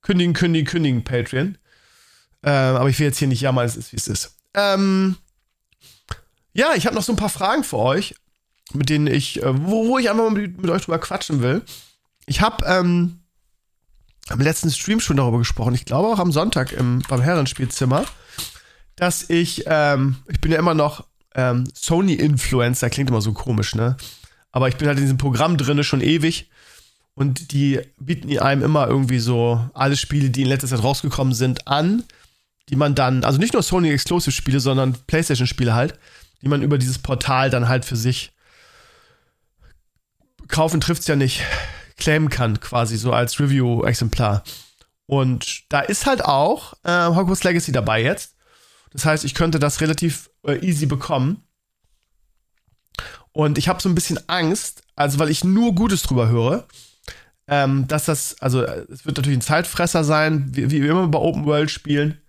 Kündigen, 0.01 0.33
kündigen, 0.33 0.67
kündigen 0.67 1.03
Patreon. 1.03 1.57
Ähm, 2.43 2.75
aber 2.75 2.89
ich 2.89 2.99
will 2.99 3.07
jetzt 3.07 3.17
hier 3.17 3.27
nicht 3.27 3.41
jammern, 3.41 3.65
es 3.65 3.75
ist 3.75 3.91
wie 3.91 3.97
es 3.97 4.07
ist. 4.07 4.35
Ähm, 4.53 5.17
ja, 6.53 6.73
ich 6.75 6.85
habe 6.85 6.95
noch 6.95 7.03
so 7.03 7.13
ein 7.13 7.17
paar 7.17 7.29
Fragen 7.29 7.63
für 7.63 7.77
euch, 7.77 8.15
mit 8.73 8.89
denen 8.89 9.07
ich, 9.07 9.41
äh, 9.41 9.65
wo, 9.65 9.87
wo 9.87 9.97
ich 9.97 10.09
einfach 10.09 10.23
mal 10.23 10.31
mit, 10.31 10.61
mit 10.61 10.69
euch 10.69 10.83
drüber 10.83 10.99
quatschen 10.99 11.41
will. 11.41 11.61
Ich 12.27 12.41
habe 12.41 12.65
ähm, 12.65 13.21
am 14.27 14.41
letzten 14.41 14.69
Stream 14.69 14.99
schon 14.99 15.17
darüber 15.17 15.39
gesprochen, 15.39 15.73
ich 15.73 15.85
glaube 15.85 16.09
auch 16.09 16.19
am 16.19 16.33
Sonntag 16.33 16.73
im, 16.73 17.01
beim 17.07 17.21
Herrenspielzimmer, 17.21 18.05
dass 18.97 19.29
ich, 19.29 19.63
ähm, 19.65 20.17
ich 20.27 20.41
bin 20.41 20.51
ja 20.51 20.59
immer 20.59 20.73
noch 20.73 21.05
ähm, 21.35 21.63
Sony-Influencer, 21.73 22.89
klingt 22.89 23.09
immer 23.09 23.21
so 23.21 23.31
komisch, 23.31 23.75
ne? 23.75 23.95
Aber 24.51 24.67
ich 24.67 24.75
bin 24.75 24.87
halt 24.87 24.97
in 24.97 25.05
diesem 25.05 25.17
Programm 25.17 25.57
drinne 25.57 25.83
schon 25.83 26.01
ewig. 26.01 26.49
Und 27.13 27.51
die 27.51 27.79
bieten 27.99 28.37
einem 28.37 28.61
immer 28.61 28.87
irgendwie 28.87 29.19
so 29.19 29.67
alle 29.73 29.95
Spiele, 29.95 30.29
die 30.29 30.43
in 30.43 30.49
letzter 30.49 30.67
Zeit 30.67 30.83
rausgekommen 30.83 31.33
sind, 31.33 31.67
an, 31.67 32.03
die 32.69 32.75
man 32.75 32.93
dann, 32.93 33.23
also 33.23 33.39
nicht 33.39 33.53
nur 33.53 33.63
Sony 33.63 33.89
Exclusive 33.89 34.31
Spiele, 34.31 34.59
sondern 34.59 34.95
PlayStation 35.07 35.47
Spiele 35.47 35.73
halt, 35.73 35.97
die 36.41 36.47
man 36.47 36.61
über 36.61 36.77
dieses 36.77 36.99
Portal 36.99 37.49
dann 37.49 37.69
halt 37.69 37.85
für 37.85 37.95
sich 37.95 38.33
kaufen 40.47 40.79
trifft's 40.79 41.07
ja 41.07 41.15
nicht 41.15 41.43
claimen 41.97 42.29
kann, 42.29 42.59
quasi 42.59 42.97
so 42.97 43.11
als 43.11 43.39
Review-Exemplar. 43.39 44.43
Und 45.05 45.63
da 45.69 45.79
ist 45.81 46.05
halt 46.05 46.23
auch 46.23 46.73
äh, 46.83 47.07
Hogwarts 47.07 47.43
Legacy 47.43 47.71
dabei 47.71 48.03
jetzt. 48.03 48.35
Das 48.91 49.05
heißt, 49.05 49.25
ich 49.25 49.33
könnte 49.33 49.59
das 49.59 49.81
relativ 49.81 50.29
äh, 50.43 50.57
easy 50.65 50.85
bekommen. 50.85 51.43
Und 53.31 53.57
ich 53.57 53.67
habe 53.67 53.81
so 53.81 53.89
ein 53.89 53.95
bisschen 53.95 54.19
Angst, 54.27 54.83
also 54.95 55.19
weil 55.19 55.29
ich 55.29 55.43
nur 55.43 55.75
Gutes 55.75 56.03
drüber 56.03 56.27
höre, 56.29 56.67
ähm, 57.47 57.87
dass 57.87 58.05
das, 58.05 58.35
also 58.41 58.63
es 58.63 59.05
wird 59.05 59.17
natürlich 59.17 59.37
ein 59.37 59.41
Zeitfresser 59.41 60.03
sein, 60.03 60.49
wie, 60.53 60.69
wie 60.71 60.87
immer 60.87 61.07
bei 61.07 61.19
Open 61.19 61.45
World 61.45 61.71
Spielen. 61.71 62.19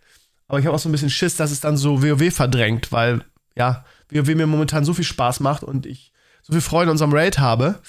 Aber 0.47 0.59
ich 0.59 0.67
habe 0.67 0.75
auch 0.75 0.81
so 0.81 0.89
ein 0.89 0.93
bisschen 0.93 1.11
Schiss, 1.11 1.37
dass 1.37 1.51
es 1.51 1.61
dann 1.61 1.77
so 1.77 2.03
WoW 2.03 2.33
verdrängt, 2.33 2.93
weil 2.93 3.25
ja, 3.57 3.85
WoW 4.11 4.35
mir 4.35 4.47
momentan 4.47 4.85
so 4.85 4.95
viel 4.95 5.05
Spaß 5.05 5.41
macht 5.41 5.63
und 5.65 5.87
ich 5.87 6.13
so 6.43 6.53
viel 6.53 6.63
Freude 6.63 6.85
in 6.85 6.91
unserem 6.91 7.13
Raid 7.13 7.39
habe 7.39 7.81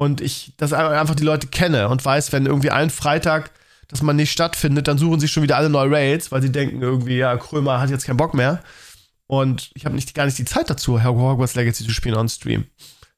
und 0.00 0.22
ich 0.22 0.54
das 0.56 0.72
einfach 0.72 1.14
die 1.14 1.24
Leute 1.24 1.46
kenne 1.46 1.90
und 1.90 2.02
weiß, 2.02 2.32
wenn 2.32 2.46
irgendwie 2.46 2.70
ein 2.70 2.88
Freitag 2.88 3.50
dass 3.88 4.02
man 4.02 4.14
nicht 4.14 4.30
stattfindet, 4.30 4.86
dann 4.86 4.98
suchen 4.98 5.18
sie 5.18 5.26
schon 5.26 5.42
wieder 5.42 5.56
alle 5.56 5.68
neue 5.68 5.90
Raids, 5.90 6.30
weil 6.30 6.40
sie 6.40 6.52
denken 6.52 6.80
irgendwie, 6.80 7.16
ja, 7.16 7.36
Krömer 7.36 7.80
hat 7.80 7.90
jetzt 7.90 8.06
keinen 8.06 8.18
Bock 8.18 8.34
mehr. 8.34 8.62
Und 9.26 9.72
ich 9.74 9.84
habe 9.84 9.96
nicht, 9.96 10.14
gar 10.14 10.26
nicht 10.26 10.38
die 10.38 10.44
Zeit 10.44 10.70
dazu, 10.70 11.02
Hogwarts 11.02 11.56
Legacy 11.56 11.84
zu 11.84 11.90
spielen 11.90 12.14
on 12.14 12.28
Stream. 12.28 12.66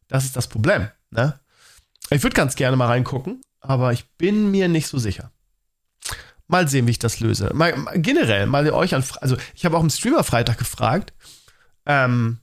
Das 0.08 0.24
ist 0.24 0.34
das 0.34 0.46
Problem, 0.46 0.88
ne? 1.10 1.38
Ich 2.08 2.22
würde 2.22 2.34
ganz 2.34 2.56
gerne 2.56 2.78
mal 2.78 2.86
reingucken, 2.86 3.42
aber 3.60 3.92
ich 3.92 4.08
bin 4.16 4.50
mir 4.50 4.68
nicht 4.68 4.86
so 4.86 4.98
sicher. 4.98 5.30
Mal 6.48 6.68
sehen, 6.68 6.86
wie 6.86 6.92
ich 6.92 6.98
das 6.98 7.20
löse. 7.20 7.50
Mal, 7.52 7.74
generell, 7.96 8.46
mal 8.46 8.68
euch 8.70 8.94
an, 8.94 9.04
also 9.20 9.36
ich 9.54 9.66
habe 9.66 9.76
auch 9.76 9.82
im 9.82 9.90
Streamer 9.90 10.24
Freitag 10.24 10.56
gefragt, 10.56 11.12
ähm, 11.84 12.38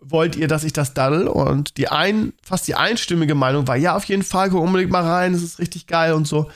wollt 0.00 0.36
ihr, 0.36 0.48
dass 0.48 0.64
ich 0.64 0.72
das 0.72 0.94
daddel? 0.94 1.28
Und 1.28 1.76
die 1.76 1.88
ein, 1.88 2.32
fast 2.42 2.66
die 2.68 2.74
einstimmige 2.74 3.34
Meinung 3.34 3.68
war, 3.68 3.76
ja, 3.76 3.96
auf 3.96 4.04
jeden 4.04 4.22
Fall, 4.22 4.50
guck 4.50 4.62
unbedingt 4.62 4.90
mal 4.90 5.04
rein, 5.04 5.34
es 5.34 5.42
ist 5.42 5.58
richtig 5.58 5.86
geil 5.86 6.12
und 6.12 6.26
so. 6.26 6.50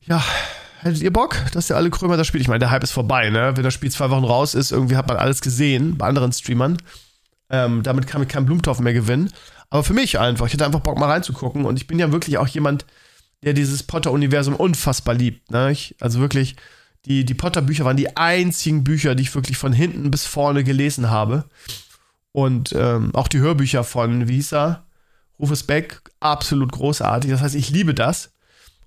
Ja, 0.00 0.22
hättet 0.80 1.02
ihr 1.02 1.12
Bock, 1.12 1.36
dass 1.52 1.70
ihr 1.70 1.76
alle 1.76 1.90
Krömer 1.90 2.16
das 2.16 2.26
spielt? 2.26 2.42
Ich 2.42 2.48
meine, 2.48 2.60
der 2.60 2.70
Hype 2.70 2.82
ist 2.82 2.92
vorbei, 2.92 3.30
ne? 3.30 3.56
Wenn 3.56 3.64
das 3.64 3.74
Spiel 3.74 3.90
zwei 3.90 4.10
Wochen 4.10 4.24
raus 4.24 4.54
ist, 4.54 4.72
irgendwie 4.72 4.96
hat 4.96 5.08
man 5.08 5.16
alles 5.16 5.40
gesehen 5.40 5.96
bei 5.98 6.06
anderen 6.06 6.32
Streamern. 6.32 6.78
Ähm, 7.50 7.82
damit 7.82 8.06
kann 8.06 8.22
ich 8.22 8.28
keinen 8.28 8.46
Blumentopf 8.46 8.80
mehr 8.80 8.92
gewinnen. 8.92 9.30
Aber 9.70 9.84
für 9.84 9.94
mich 9.94 10.18
einfach, 10.18 10.46
ich 10.46 10.54
hätte 10.54 10.64
einfach 10.64 10.80
Bock 10.80 10.98
mal 10.98 11.10
reinzugucken 11.10 11.64
und 11.64 11.76
ich 11.76 11.86
bin 11.86 11.98
ja 11.98 12.10
wirklich 12.10 12.38
auch 12.38 12.48
jemand, 12.48 12.86
der 13.42 13.52
dieses 13.52 13.82
Potter-Universum 13.82 14.56
unfassbar 14.56 15.14
liebt, 15.14 15.50
ne? 15.50 15.70
Ich, 15.70 15.94
also 16.00 16.20
wirklich, 16.20 16.56
die, 17.04 17.24
die 17.24 17.34
Potter-Bücher 17.34 17.84
waren 17.84 17.96
die 17.96 18.16
einzigen 18.16 18.82
Bücher, 18.84 19.14
die 19.14 19.22
ich 19.22 19.34
wirklich 19.34 19.56
von 19.56 19.72
hinten 19.72 20.10
bis 20.10 20.26
vorne 20.26 20.64
gelesen 20.64 21.10
habe. 21.10 21.44
Und 22.32 22.72
ähm, 22.72 23.14
auch 23.14 23.28
die 23.28 23.38
Hörbücher 23.38 23.84
von, 23.84 24.28
wie? 24.28 24.44
Rufus 25.38 25.62
Beck, 25.62 26.02
absolut 26.20 26.72
großartig. 26.72 27.30
Das 27.30 27.40
heißt, 27.40 27.54
ich 27.54 27.70
liebe 27.70 27.94
das. 27.94 28.32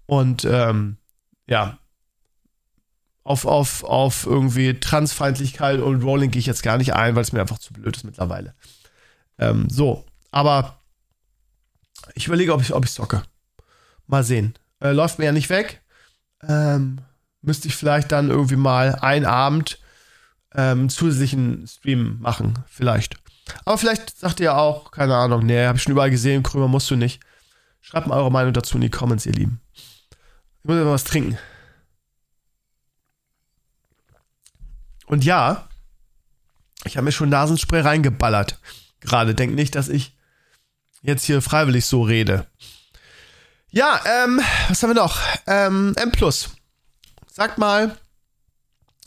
Und 0.05 0.45
ähm, 0.45 0.97
ja, 1.47 1.79
auf, 3.23 3.45
auf, 3.45 3.83
auf 3.83 4.25
irgendwie 4.25 4.79
Transfeindlichkeit 4.79 5.79
und 5.79 6.03
Rolling 6.03 6.31
gehe 6.31 6.39
ich 6.39 6.45
jetzt 6.45 6.63
gar 6.63 6.77
nicht 6.77 6.93
ein, 6.93 7.15
weil 7.15 7.21
es 7.21 7.31
mir 7.31 7.41
einfach 7.41 7.59
zu 7.59 7.73
blöd 7.73 7.95
ist 7.95 8.03
mittlerweile. 8.03 8.55
Ähm, 9.37 9.69
so, 9.69 10.05
aber 10.31 10.79
ich 12.15 12.27
überlege, 12.27 12.53
ob 12.53 12.61
ich, 12.61 12.73
ob 12.73 12.83
ich 12.83 12.91
zocke. 12.91 13.23
Mal 14.07 14.23
sehen. 14.23 14.55
Äh, 14.79 14.91
läuft 14.91 15.19
mir 15.19 15.25
ja 15.25 15.31
nicht 15.31 15.49
weg. 15.49 15.81
Ähm, 16.41 16.99
müsste 17.41 17.67
ich 17.67 17.75
vielleicht 17.75 18.11
dann 18.11 18.29
irgendwie 18.29 18.55
mal 18.55 18.95
einen 18.95 19.25
Abend 19.25 19.79
ähm, 20.53 20.89
zusätzlichen 20.89 21.67
Stream 21.67 22.17
machen, 22.19 22.59
vielleicht. 22.67 23.15
Aber 23.65 23.77
vielleicht 23.77 24.17
sagt 24.17 24.39
ihr 24.39 24.55
auch, 24.55 24.91
keine 24.91 25.15
Ahnung, 25.15 25.45
nee, 25.45 25.65
hab 25.65 25.75
ich 25.75 25.83
schon 25.83 25.93
überall 25.93 26.11
gesehen, 26.11 26.43
Krömer 26.43 26.67
musst 26.67 26.89
du 26.89 26.95
nicht. 26.95 27.19
Schreibt 27.81 28.07
mal 28.07 28.17
eure 28.17 28.31
Meinung 28.31 28.53
dazu 28.53 28.75
in 28.75 28.81
die 28.81 28.89
Comments, 28.89 29.25
ihr 29.25 29.33
Lieben. 29.33 29.61
Ich 29.73 30.65
muss 30.65 30.75
mal 30.75 30.85
was 30.85 31.03
trinken. 31.03 31.37
Und 35.07 35.25
ja, 35.25 35.67
ich 36.85 36.97
habe 36.97 37.05
mir 37.05 37.11
schon 37.11 37.29
Nasenspray 37.29 37.81
reingeballert. 37.81 38.59
Gerade 39.01 39.35
denkt 39.35 39.55
nicht, 39.55 39.75
dass 39.75 39.89
ich 39.89 40.15
jetzt 41.01 41.25
hier 41.25 41.41
freiwillig 41.41 41.85
so 41.85 42.03
rede. 42.03 42.45
Ja, 43.69 43.99
ähm, 44.05 44.41
was 44.69 44.81
haben 44.83 44.91
wir 44.91 44.95
noch? 44.95 45.19
Ähm, 45.47 45.95
M+. 45.97 46.11
Sagt 47.31 47.57
mal, 47.57 47.97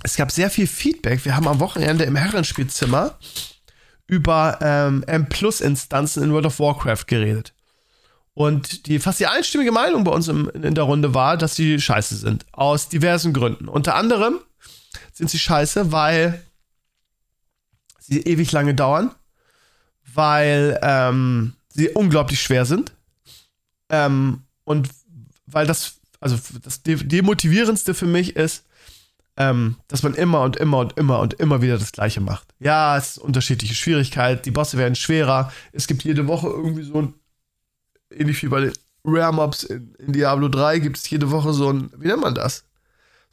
es 0.03 0.17
gab 0.17 0.33
sehr 0.33 0.50
viel 0.50 0.67
Feedback. 0.67 1.25
Wir 1.25 1.37
haben 1.37 1.49
am 1.49 1.61
Wochenende 1.61 2.05
im 2.05 2.17
Herrenspielzimmer 2.17 3.19
über 4.06 4.58
ähm, 4.61 5.02
M-Plus-Instanzen 5.06 6.23
in 6.23 6.32
World 6.32 6.46
of 6.46 6.58
Warcraft 6.58 7.06
geredet. 7.06 7.54
Und 8.34 8.87
die 8.87 8.99
fast 8.99 9.20
die 9.20 9.26
einstimmige 9.26 9.73
Meinung 9.73 10.04
bei 10.04 10.11
uns 10.11 10.28
im, 10.28 10.50
in 10.50 10.75
der 10.75 10.84
Runde 10.84 11.14
war, 11.14 11.37
dass 11.37 11.54
sie 11.54 11.80
scheiße 11.80 12.16
sind. 12.16 12.44
Aus 12.52 12.88
diversen 12.88 13.32
Gründen. 13.32 13.68
Unter 13.68 13.94
anderem 13.94 14.40
sind 15.12 15.30
sie 15.30 15.38
scheiße, 15.38 15.92
weil 15.92 16.42
sie 18.00 18.20
ewig 18.20 18.50
lange 18.52 18.75
dauern, 18.75 19.14
weil 20.12 20.78
ähm, 20.82 21.54
sie 21.68 21.88
unglaublich 21.90 22.42
schwer 22.42 22.66
sind 22.66 22.92
ähm, 23.88 24.42
und 24.64 24.88
weil 25.46 25.66
das, 25.66 26.00
also 26.20 26.38
das 26.62 26.82
Demotivierendste 26.82 27.94
für 27.94 28.06
mich 28.06 28.37
ist, 28.37 28.64
ähm, 29.37 29.76
dass 29.88 30.02
man 30.02 30.14
immer 30.14 30.42
und 30.42 30.56
immer 30.56 30.78
und 30.78 30.96
immer 30.96 31.20
und 31.20 31.34
immer 31.34 31.62
wieder 31.62 31.78
das 31.78 31.92
Gleiche 31.92 32.20
macht. 32.20 32.53
Ja, 32.64 32.97
es 32.97 33.11
ist 33.11 33.18
unterschiedliche 33.18 33.75
Schwierigkeit, 33.75 34.47
die 34.47 34.50
Bosse 34.50 34.78
werden 34.78 34.94
schwerer, 34.94 35.52
es 35.73 35.87
gibt 35.87 36.02
jede 36.02 36.26
Woche 36.26 36.49
irgendwie 36.49 36.83
so 36.83 36.94
ein, 36.94 37.14
ähnlich 38.11 38.42
wie 38.42 38.49
bei 38.49 38.62
den 38.62 38.73
Rare 39.04 39.35
Mobs 39.35 39.64
in, 39.64 39.94
in 39.97 40.14
Diablo 40.14 40.49
3, 40.49 40.78
gibt 40.78 40.97
es 40.97 41.11
jede 41.11 41.30
Woche 41.30 41.52
so 41.52 41.71
ein, 41.71 41.90
wie 41.99 42.06
nennt 42.06 42.23
man 42.23 42.35
das? 42.35 42.64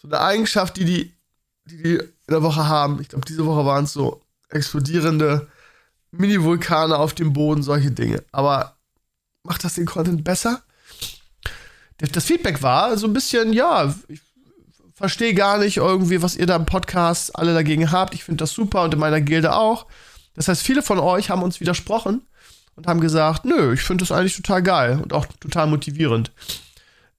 So 0.02 0.10
eine 0.10 0.20
Eigenschaft, 0.20 0.76
die 0.76 0.84
die, 0.84 1.14
die, 1.64 1.82
die 1.82 1.96
in 1.96 2.12
der 2.28 2.44
Woche 2.44 2.68
haben. 2.68 3.00
Ich 3.00 3.08
glaube, 3.08 3.24
diese 3.26 3.46
Woche 3.46 3.66
waren 3.66 3.86
es 3.86 3.94
so 3.94 4.22
explodierende 4.50 5.48
Mini-Vulkane 6.12 6.98
auf 6.98 7.14
dem 7.14 7.32
Boden, 7.32 7.64
solche 7.64 7.92
Dinge. 7.92 8.26
Aber 8.34 8.76
macht 9.44 9.64
das 9.64 9.76
den 9.76 9.86
Content 9.86 10.26
besser? 10.26 10.62
Das 12.00 12.26
Feedback 12.26 12.62
war 12.62 12.98
so 12.98 13.08
ein 13.08 13.14
bisschen, 13.14 13.54
ja, 13.54 13.96
ich 14.10 14.22
verstehe 15.02 15.34
gar 15.34 15.58
nicht 15.58 15.78
irgendwie, 15.78 16.22
was 16.22 16.36
ihr 16.36 16.46
da 16.46 16.56
im 16.56 16.66
Podcast 16.66 17.36
alle 17.36 17.54
dagegen 17.54 17.92
habt. 17.92 18.14
Ich 18.14 18.24
finde 18.24 18.44
das 18.44 18.54
super 18.54 18.84
und 18.84 18.94
in 18.94 19.00
meiner 19.00 19.20
Gilde 19.20 19.54
auch. 19.54 19.88
Das 20.36 20.48
heißt, 20.48 20.62
viele 20.62 20.82
von 20.82 21.00
euch 21.00 21.30
haben 21.30 21.44
uns 21.44 21.60
widersprochen 21.60 22.22
und 22.76 22.88
haben 22.88 23.02
gesagt, 23.02 23.44
nö, 23.44 23.74
ich 23.74 23.82
finde 23.82 24.04
das 24.04 24.12
eigentlich 24.12 24.36
total 24.36 24.64
geil 24.64 25.00
und 25.02 25.12
auch 25.12 25.26
total 25.40 25.68
motivierend. 25.68 26.32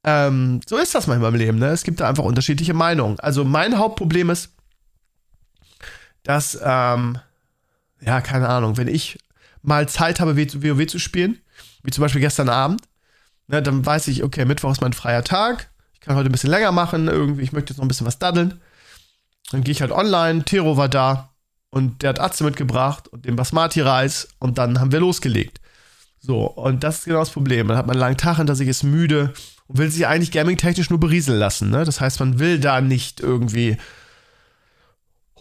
Ähm, 0.05 0.61
so 0.67 0.77
ist 0.77 0.95
das 0.95 1.07
manchmal 1.07 1.33
im 1.33 1.39
Leben, 1.39 1.59
ne? 1.59 1.67
Es 1.67 1.85
gibt 1.85 2.01
da 2.01 2.09
einfach 2.09 2.25
unterschiedliche 2.25 2.75
Meinungen. 2.75 3.21
Also 3.21 3.45
mein 3.45 3.79
Hauptproblem 3.79 4.31
ist, 4.31 4.51
dass, 6.23 6.59
ähm, 6.63 7.19
ja, 8.01 8.21
keine 8.21 8.49
Ahnung, 8.49 8.77
wenn 8.77 8.89
ich 8.89 9.19
mal 9.63 9.89
Zeit 9.89 10.21
habe, 10.21 10.37
WoW 10.37 10.87
zu 10.87 10.99
spielen, 10.99 11.39
wie 11.83 11.91
zum 11.91 12.03
Beispiel 12.03 12.21
gestern 12.21 12.49
Abend, 12.49 12.83
ne, 13.47 13.63
dann 13.63 13.85
weiß 13.85 14.09
ich, 14.09 14.25
okay, 14.25 14.45
Mittwoch 14.45 14.73
ist 14.73 14.81
mein 14.81 14.93
freier 14.93 15.23
Tag, 15.23 15.71
kann 16.03 16.17
heute 16.17 16.29
ein 16.29 16.33
bisschen 16.33 16.51
länger 16.51 16.73
machen, 16.73 17.09
irgendwie, 17.09 17.43
ich 17.43 17.53
möchte 17.53 17.73
jetzt 17.73 17.79
noch 17.79 17.85
ein 17.85 17.89
bisschen 17.89 18.07
was 18.07 18.19
daddeln. 18.19 18.61
Dann 19.51 19.65
gehe 19.65 19.73
ich 19.73 19.81
halt 19.81 19.93
online, 19.93 20.45
Tero 20.45 20.77
war 20.77 20.89
da 20.89 21.31
und 21.71 22.03
der 22.03 22.11
hat 22.11 22.21
Atze 22.21 22.45
mitgebracht 22.45 23.09
und 23.09 23.25
den 23.25 23.37
Basmati-Reis 23.37 24.29
und 24.39 24.59
dann 24.59 24.81
haben 24.81 24.93
wir 24.93 25.01
losgelegt. 25.01 25.61
So, 26.21 26.47
und 26.47 26.85
das 26.85 27.01
ist 27.01 27.05
genau 27.07 27.19
das 27.19 27.31
Problem. 27.31 27.67
Man 27.67 27.77
hat 27.77 27.87
man 27.87 27.95
einen 27.95 28.01
langen 28.01 28.17
Tag 28.17 28.37
hinter 28.37 28.55
sich, 28.55 28.69
ist 28.69 28.85
müde 28.85 29.33
und 29.67 29.79
will 29.79 29.91
sich 29.91 30.07
eigentlich 30.07 30.31
gaming-technisch 30.31 30.91
nur 30.91 31.01
berieseln 31.01 31.39
lassen. 31.39 31.71
Ne? 31.71 31.85
Das 31.85 32.01
heißt, 32.01 32.21
man 32.21 32.39
will 32.39 32.61
da 32.61 32.81
nicht 32.81 33.21
irgendwie 33.21 33.77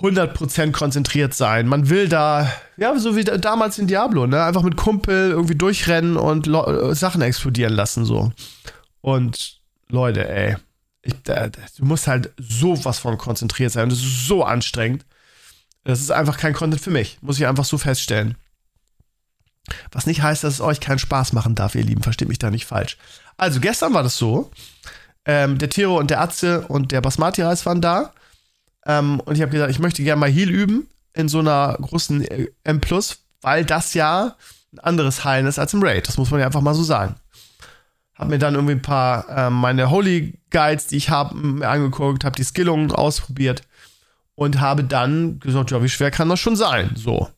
100% 0.01 0.71
konzentriert 0.71 1.33
sein. 1.35 1.67
Man 1.67 1.89
will 1.89 2.09
da, 2.09 2.51
ja, 2.77 2.97
so 2.97 3.15
wie 3.15 3.23
damals 3.23 3.77
in 3.77 3.85
Diablo, 3.85 4.25
ne? 4.25 4.43
Einfach 4.43 4.63
mit 4.63 4.75
Kumpel 4.75 5.29
irgendwie 5.29 5.53
durchrennen 5.53 6.17
und 6.17 6.47
Lo 6.47 6.93
Sachen 6.93 7.21
explodieren 7.21 7.73
lassen, 7.73 8.05
so. 8.05 8.31
Und 9.01 9.60
Leute, 9.91 10.27
ey, 10.27 10.55
ich, 11.01 11.15
da, 11.23 11.47
du 11.49 11.85
musst 11.85 12.07
halt 12.07 12.31
sowas 12.37 12.99
von 12.99 13.17
konzentriert 13.17 13.71
sein. 13.71 13.89
Das 13.89 13.99
ist 13.99 14.27
so 14.27 14.43
anstrengend. 14.43 15.05
Das 15.83 15.99
ist 15.99 16.11
einfach 16.11 16.37
kein 16.37 16.53
Content 16.53 16.81
für 16.81 16.91
mich. 16.91 17.17
Muss 17.21 17.39
ich 17.39 17.47
einfach 17.47 17.65
so 17.65 17.77
feststellen. 17.77 18.35
Was 19.91 20.05
nicht 20.05 20.21
heißt, 20.21 20.43
dass 20.43 20.55
es 20.55 20.61
euch 20.61 20.79
keinen 20.79 20.99
Spaß 20.99 21.33
machen 21.33 21.55
darf, 21.55 21.75
ihr 21.75 21.83
Lieben. 21.83 22.03
Versteht 22.03 22.27
mich 22.27 22.39
da 22.39 22.51
nicht 22.51 22.65
falsch. 22.65 22.97
Also, 23.37 23.59
gestern 23.59 23.93
war 23.93 24.03
das 24.03 24.17
so. 24.17 24.51
Ähm, 25.25 25.57
der 25.57 25.69
Tiro 25.69 25.97
und 25.97 26.09
der 26.09 26.21
Atze 26.21 26.61
und 26.67 26.91
der 26.91 27.01
Basmati-Reis 27.01 27.65
waren 27.65 27.81
da. 27.81 28.13
Ähm, 28.85 29.19
und 29.21 29.35
ich 29.35 29.41
habe 29.41 29.51
gesagt, 29.51 29.71
ich 29.71 29.79
möchte 29.79 30.03
gerne 30.03 30.19
mal 30.19 30.29
Heal 30.29 30.49
üben 30.49 30.87
in 31.13 31.29
so 31.29 31.39
einer 31.39 31.77
großen 31.79 32.23
äh, 32.25 32.47
M+, 32.63 32.81
weil 33.41 33.65
das 33.65 33.93
ja 33.93 34.35
ein 34.73 34.79
anderes 34.79 35.23
Heilen 35.23 35.47
ist 35.47 35.59
als 35.59 35.73
im 35.73 35.83
Raid. 35.83 36.07
Das 36.07 36.17
muss 36.17 36.31
man 36.31 36.39
ja 36.39 36.45
einfach 36.45 36.61
mal 36.61 36.73
so 36.73 36.83
sagen 36.83 37.15
habe 38.21 38.29
mir 38.29 38.37
dann 38.37 38.53
irgendwie 38.53 38.75
ein 38.75 38.81
paar 38.83 39.27
äh, 39.29 39.49
meine 39.49 39.89
Holy 39.89 40.37
Guides, 40.51 40.87
die 40.87 40.97
ich 40.97 41.09
habe, 41.09 41.35
angeguckt, 41.67 42.23
habe 42.23 42.35
die 42.35 42.43
Skillungen 42.43 42.91
ausprobiert 42.91 43.63
und 44.35 44.61
habe 44.61 44.83
dann 44.83 45.39
gesagt, 45.39 45.71
ja, 45.71 45.81
wie 45.81 45.89
schwer 45.89 46.11
kann 46.11 46.29
das 46.29 46.39
schon 46.39 46.55
sein? 46.55 46.91
So. 46.95 47.29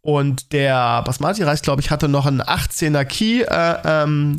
Und 0.00 0.52
der 0.52 1.02
Basmati-Reis, 1.02 1.60
glaube 1.60 1.82
ich, 1.82 1.90
hatte 1.90 2.08
noch 2.08 2.24
einen 2.24 2.40
18er 2.40 3.04
Key. 3.04 3.42
Äh, 3.42 3.76
ähm, 3.84 4.38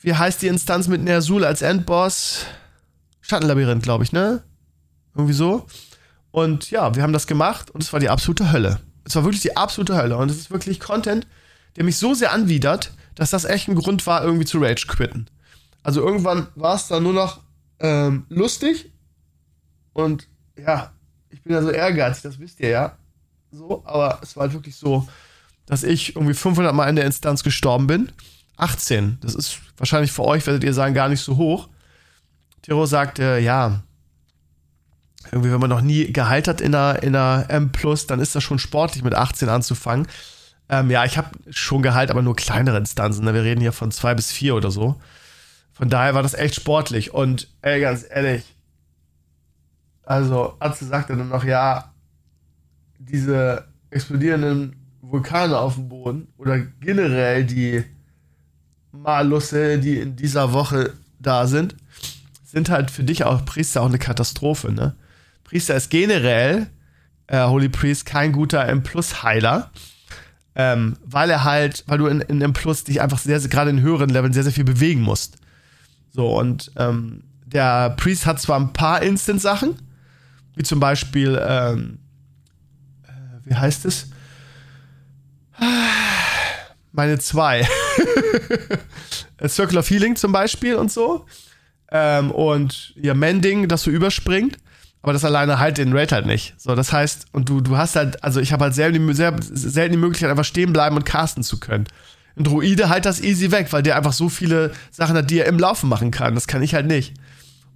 wie 0.00 0.14
heißt 0.14 0.40
die 0.40 0.46
Instanz 0.46 0.88
mit 0.88 1.02
Nersul 1.02 1.44
als 1.44 1.60
Endboss? 1.60 2.46
Schattenlabyrinth, 3.20 3.82
glaube 3.82 4.04
ich, 4.04 4.12
ne? 4.12 4.42
Irgendwie 5.14 5.34
so. 5.34 5.66
Und 6.30 6.70
ja, 6.70 6.94
wir 6.94 7.02
haben 7.02 7.12
das 7.12 7.26
gemacht 7.26 7.70
und 7.70 7.82
es 7.82 7.92
war 7.92 8.00
die 8.00 8.08
absolute 8.08 8.50
Hölle. 8.50 8.80
Es 9.04 9.14
war 9.14 9.24
wirklich 9.24 9.42
die 9.42 9.58
absolute 9.58 9.94
Hölle. 9.94 10.16
Und 10.16 10.30
es 10.30 10.38
ist 10.38 10.50
wirklich 10.50 10.80
Content, 10.80 11.26
der 11.76 11.84
mich 11.84 11.98
so 11.98 12.14
sehr 12.14 12.32
anwidert, 12.32 12.92
dass 13.20 13.28
das 13.28 13.44
echt 13.44 13.68
ein 13.68 13.74
Grund 13.74 14.06
war, 14.06 14.24
irgendwie 14.24 14.46
zu 14.46 14.58
Rage 14.60 14.86
quitten. 14.86 15.28
Also 15.82 16.00
irgendwann 16.00 16.46
war 16.54 16.74
es 16.74 16.88
dann 16.88 17.02
nur 17.02 17.12
noch 17.12 17.40
ähm, 17.78 18.24
lustig 18.30 18.90
und 19.92 20.26
ja, 20.56 20.90
ich 21.28 21.42
bin 21.42 21.52
ja 21.52 21.60
so 21.60 21.68
ehrgeizig, 21.68 22.22
das 22.22 22.38
wisst 22.38 22.60
ihr 22.60 22.70
ja. 22.70 22.96
So, 23.52 23.82
aber 23.84 24.20
es 24.22 24.36
war 24.36 24.44
halt 24.44 24.54
wirklich 24.54 24.74
so, 24.74 25.06
dass 25.66 25.82
ich 25.82 26.16
irgendwie 26.16 26.32
500 26.32 26.74
Mal 26.74 26.88
in 26.88 26.96
der 26.96 27.04
Instanz 27.04 27.42
gestorben 27.42 27.86
bin. 27.86 28.10
18, 28.56 29.18
das 29.20 29.34
ist 29.34 29.58
wahrscheinlich 29.76 30.12
für 30.12 30.24
euch, 30.24 30.46
werdet 30.46 30.64
ihr 30.64 30.72
sagen, 30.72 30.94
gar 30.94 31.10
nicht 31.10 31.20
so 31.20 31.36
hoch. 31.36 31.68
Tiro 32.62 32.86
sagte, 32.86 33.38
ja, 33.38 33.82
irgendwie, 35.30 35.52
wenn 35.52 35.60
man 35.60 35.68
noch 35.68 35.82
nie 35.82 36.10
geheilt 36.10 36.48
hat 36.48 36.62
in 36.62 36.74
einer, 36.74 37.02
in 37.02 37.14
einer 37.14 37.50
M+, 37.50 37.70
dann 38.08 38.20
ist 38.20 38.34
das 38.34 38.42
schon 38.42 38.58
sportlich, 38.58 39.04
mit 39.04 39.14
18 39.14 39.50
anzufangen. 39.50 40.08
Ähm, 40.70 40.88
ja, 40.88 41.04
ich 41.04 41.18
habe 41.18 41.30
schon 41.50 41.82
geheilt, 41.82 42.12
aber 42.12 42.22
nur 42.22 42.36
kleinere 42.36 42.78
Instanzen. 42.78 43.24
Ne? 43.24 43.34
Wir 43.34 43.42
reden 43.42 43.60
hier 43.60 43.72
von 43.72 43.90
zwei 43.90 44.14
bis 44.14 44.30
vier 44.30 44.54
oder 44.54 44.70
so. 44.70 45.00
Von 45.72 45.88
daher 45.88 46.14
war 46.14 46.22
das 46.22 46.34
echt 46.34 46.54
sportlich. 46.54 47.12
Und 47.12 47.48
ey, 47.62 47.80
ganz 47.80 48.06
ehrlich, 48.08 48.44
also 50.04 50.54
Atze 50.60 50.86
sagte 50.86 51.16
dann 51.16 51.28
noch, 51.28 51.42
ja, 51.42 51.92
diese 52.98 53.66
explodierenden 53.90 54.76
Vulkane 55.00 55.58
auf 55.58 55.74
dem 55.74 55.88
Boden 55.88 56.28
oder 56.36 56.58
generell 56.58 57.44
die 57.44 57.84
Malusse, 58.92 59.78
die 59.78 59.98
in 59.98 60.14
dieser 60.14 60.52
Woche 60.52 60.92
da 61.18 61.48
sind, 61.48 61.74
sind 62.44 62.70
halt 62.70 62.90
für 62.90 63.02
dich 63.02 63.24
auch 63.24 63.44
Priester 63.44 63.82
auch 63.82 63.86
eine 63.86 63.98
Katastrophe, 63.98 64.70
ne? 64.72 64.94
Priester 65.44 65.74
ist 65.74 65.90
generell, 65.90 66.68
äh, 67.26 67.44
Holy 67.46 67.68
Priest, 67.68 68.06
kein 68.06 68.32
guter 68.32 68.66
M-Plus-Heiler. 68.68 69.70
Ähm, 70.54 70.96
weil 71.04 71.30
er 71.30 71.44
halt, 71.44 71.84
weil 71.86 71.98
du 71.98 72.06
in, 72.06 72.20
in 72.22 72.42
M-Plus 72.42 72.84
dich 72.84 73.00
einfach 73.00 73.18
sehr, 73.18 73.38
sehr 73.40 73.50
gerade 73.50 73.70
in 73.70 73.80
höheren 73.80 74.10
Leveln 74.10 74.32
sehr, 74.32 74.42
sehr 74.42 74.52
viel 74.52 74.64
bewegen 74.64 75.02
musst. 75.02 75.36
So, 76.12 76.36
und 76.38 76.72
ähm, 76.76 77.22
der 77.46 77.90
Priest 77.90 78.26
hat 78.26 78.40
zwar 78.40 78.58
ein 78.58 78.72
paar 78.72 79.02
Instant-Sachen, 79.02 79.76
wie 80.56 80.62
zum 80.62 80.80
Beispiel, 80.80 81.40
ähm, 81.46 81.98
äh, 83.04 83.10
wie 83.44 83.54
heißt 83.54 83.84
es? 83.84 84.10
Meine 86.92 87.18
zwei. 87.18 87.66
Circle 89.48 89.78
of 89.78 89.88
Healing 89.88 90.16
zum 90.16 90.32
Beispiel 90.32 90.74
und 90.74 90.90
so. 90.90 91.26
Ähm, 91.90 92.30
und 92.30 92.92
ja, 92.96 93.14
Mending, 93.14 93.68
dass 93.68 93.84
du 93.84 93.90
überspringt. 93.90 94.58
Aber 95.02 95.12
das 95.12 95.24
alleine 95.24 95.58
halt 95.58 95.78
den 95.78 95.96
Raid 95.96 96.12
halt 96.12 96.26
nicht. 96.26 96.54
So, 96.58 96.74
das 96.74 96.92
heißt, 96.92 97.26
und 97.32 97.48
du, 97.48 97.60
du 97.60 97.76
hast 97.76 97.96
halt, 97.96 98.22
also 98.22 98.40
ich 98.40 98.52
habe 98.52 98.64
halt 98.64 98.74
selten, 98.74 99.12
sehr, 99.14 99.34
selten 99.40 99.92
die 99.92 99.98
Möglichkeit, 99.98 100.30
einfach 100.30 100.44
stehen 100.44 100.72
bleiben 100.72 100.96
und 100.96 101.04
casten 101.04 101.42
zu 101.42 101.58
können. 101.58 101.86
Ein 102.36 102.44
Druide 102.44 102.88
halt 102.88 103.06
das 103.06 103.20
easy 103.20 103.50
weg, 103.50 103.68
weil 103.72 103.82
der 103.82 103.96
einfach 103.96 104.12
so 104.12 104.28
viele 104.28 104.72
Sachen 104.90 105.16
hat, 105.16 105.30
die 105.30 105.38
er 105.38 105.46
im 105.46 105.58
Laufen 105.58 105.88
machen 105.88 106.10
kann. 106.10 106.34
Das 106.34 106.46
kann 106.46 106.62
ich 106.62 106.74
halt 106.74 106.86
nicht. 106.86 107.14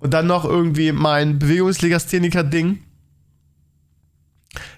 Und 0.01 0.13
dann 0.13 0.27
noch 0.27 0.45
irgendwie 0.45 0.93
mein 0.93 1.39
Bewegungslegastheniker-Ding. 1.39 2.83